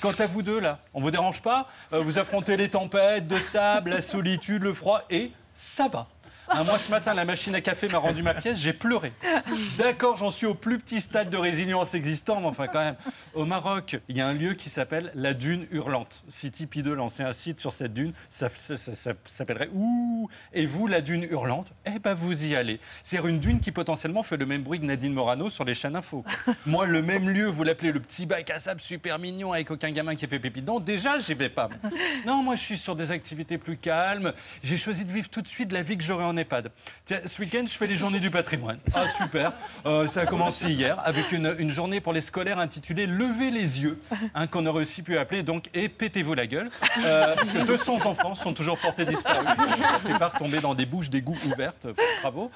[0.00, 1.68] Quant à vous deux, là, on vous dérange pas?
[1.92, 3.38] Euh, Vous affrontez les tempêtes de
[3.80, 6.08] la solitude, le froid, et ça va.
[6.54, 9.12] Ah, moi, ce matin, la machine à café m'a rendu ma pièce, j'ai pleuré.
[9.78, 12.96] D'accord, j'en suis au plus petit stade de résilience existant, mais enfin, quand même.
[13.32, 16.22] Au Maroc, il y a un lieu qui s'appelle la Dune Hurlante.
[16.28, 21.00] Si Tipeee 2 lançait un site sur cette dune, ça, s'appellerait Ouh Et vous, la
[21.00, 22.80] Dune Hurlante Eh ben, vous y allez.
[23.02, 25.96] C'est une dune qui potentiellement fait le même bruit que Nadine Morano sur les chaînes
[25.96, 26.22] info.
[26.66, 29.90] Moi, le même lieu, vous l'appelez le petit bac à sable super mignon avec aucun
[29.90, 30.80] gamin qui fait pipi dedans.
[30.80, 31.70] Déjà, j'y vais pas.
[32.26, 34.34] Non, moi, je suis sur des activités plus calmes.
[34.62, 36.70] J'ai choisi de vivre tout de suite la vie que j'aurais en EHPAD.
[37.04, 38.78] Tiens, ce week-end, je fais les journées du patrimoine.
[38.94, 39.52] Ah, super.
[39.86, 43.82] Euh, ça a commencé hier avec une, une journée pour les scolaires intitulée Levez les
[43.82, 43.98] yeux,
[44.34, 46.70] hein, qu'on aurait aussi pu appeler donc Et pétez-vous la gueule.
[47.04, 49.44] Euh, parce que 200 enfants sont toujours portés disparus.
[49.80, 52.50] La plupart tombés dans des bouches d'égout ouvertes pour travaux.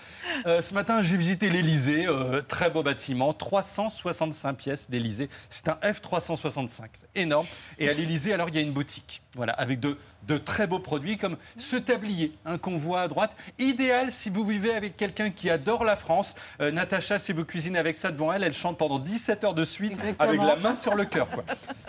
[0.46, 2.06] Euh, ce matin, j'ai visité l'Elysée.
[2.06, 5.28] euh, très beau bâtiment, 365 pièces, l'Elysée.
[5.48, 7.46] C'est un F365, c'est énorme.
[7.78, 9.22] Et à l'Elysée, alors, il y a une boutique.
[9.36, 13.36] Voilà, avec de, de très beaux produits comme ce tablier hein, qu'on voit à droite.
[13.66, 16.34] Idéal si vous vivez avec quelqu'un qui adore la France.
[16.60, 19.64] Euh, Natacha, si vous cuisinez avec ça devant elle, elle chante pendant 17 heures de
[19.64, 20.28] suite Exactement.
[20.28, 21.28] avec la main sur le cœur.
[21.28, 21.44] quoi.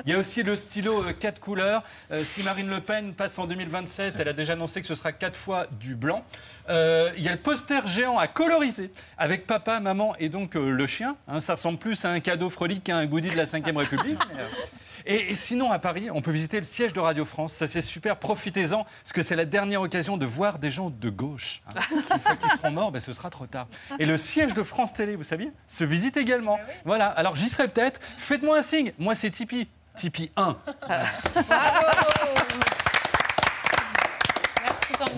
[0.06, 1.84] Il y a aussi le stylo 4 couleurs.
[2.12, 5.12] Euh, si Marine Le Pen passe en 2027, elle a déjà annoncé que ce sera
[5.12, 6.24] 4 fois du blanc.
[6.70, 10.70] Euh, il y a le poster géant à coloriser avec papa, maman et donc euh,
[10.70, 11.16] le chien.
[11.28, 14.20] Hein, ça ressemble plus à un cadeau frolique qu'à un goodie de la 5ème République.
[15.08, 17.54] et, et sinon, à Paris, on peut visiter le siège de Radio France.
[17.54, 18.18] Ça, c'est super.
[18.18, 21.62] Profitez-en, parce que c'est la dernière occasion de voir des gens de gauche.
[21.76, 21.80] hein.
[22.16, 23.68] Une fois qu'ils seront morts, ben, ce sera trop tard.
[24.00, 26.60] Et le siège de France Télé, vous saviez, se visite également.
[26.86, 27.08] Voilà.
[27.08, 28.00] Alors, j'y serai peut-être.
[28.18, 28.92] Faites-moi un signe.
[29.00, 29.68] Moi, c'est Tipeee.
[29.96, 30.56] Tipeee 1.
[30.90, 32.67] Merci Tanguy.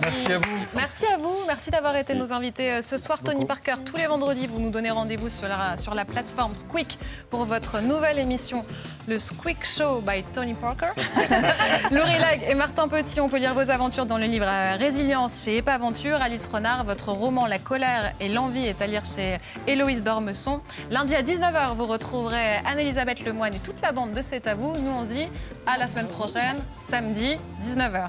[0.02, 0.44] Merci à vous.
[0.74, 1.34] Merci à vous.
[1.46, 3.18] Merci d'avoir été nos invités euh, ce soir.
[3.22, 6.98] Tony Parker, tous les vendredis, vous nous donnez rendez-vous sur la, sur la plateforme Squeak
[7.28, 8.64] pour votre nouvelle émission,
[9.08, 10.92] le Squeak Show by Tony Parker.
[11.90, 15.44] Laurie Lag et Martin Petit, on peut lire vos aventures dans le livre euh, Résilience
[15.44, 16.22] chez Epaventure.
[16.22, 20.62] Alice Renard, votre roman La colère et l'envie est à lire chez Héloïse Dormesson.
[20.90, 24.72] Lundi à 19h, vous retrouverez Anne-Elisabeth Lemoine et toute la bande de C'est à vous.
[24.78, 25.28] Nous, on se dit
[25.66, 26.56] à la semaine prochaine,
[26.88, 28.08] samedi, 19h.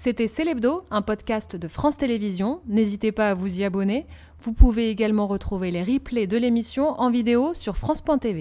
[0.00, 2.60] C'était Célébdo, un podcast de France Télévisions.
[2.68, 4.06] N'hésitez pas à vous y abonner.
[4.38, 8.36] Vous pouvez également retrouver les replays de l'émission en vidéo sur France.tv.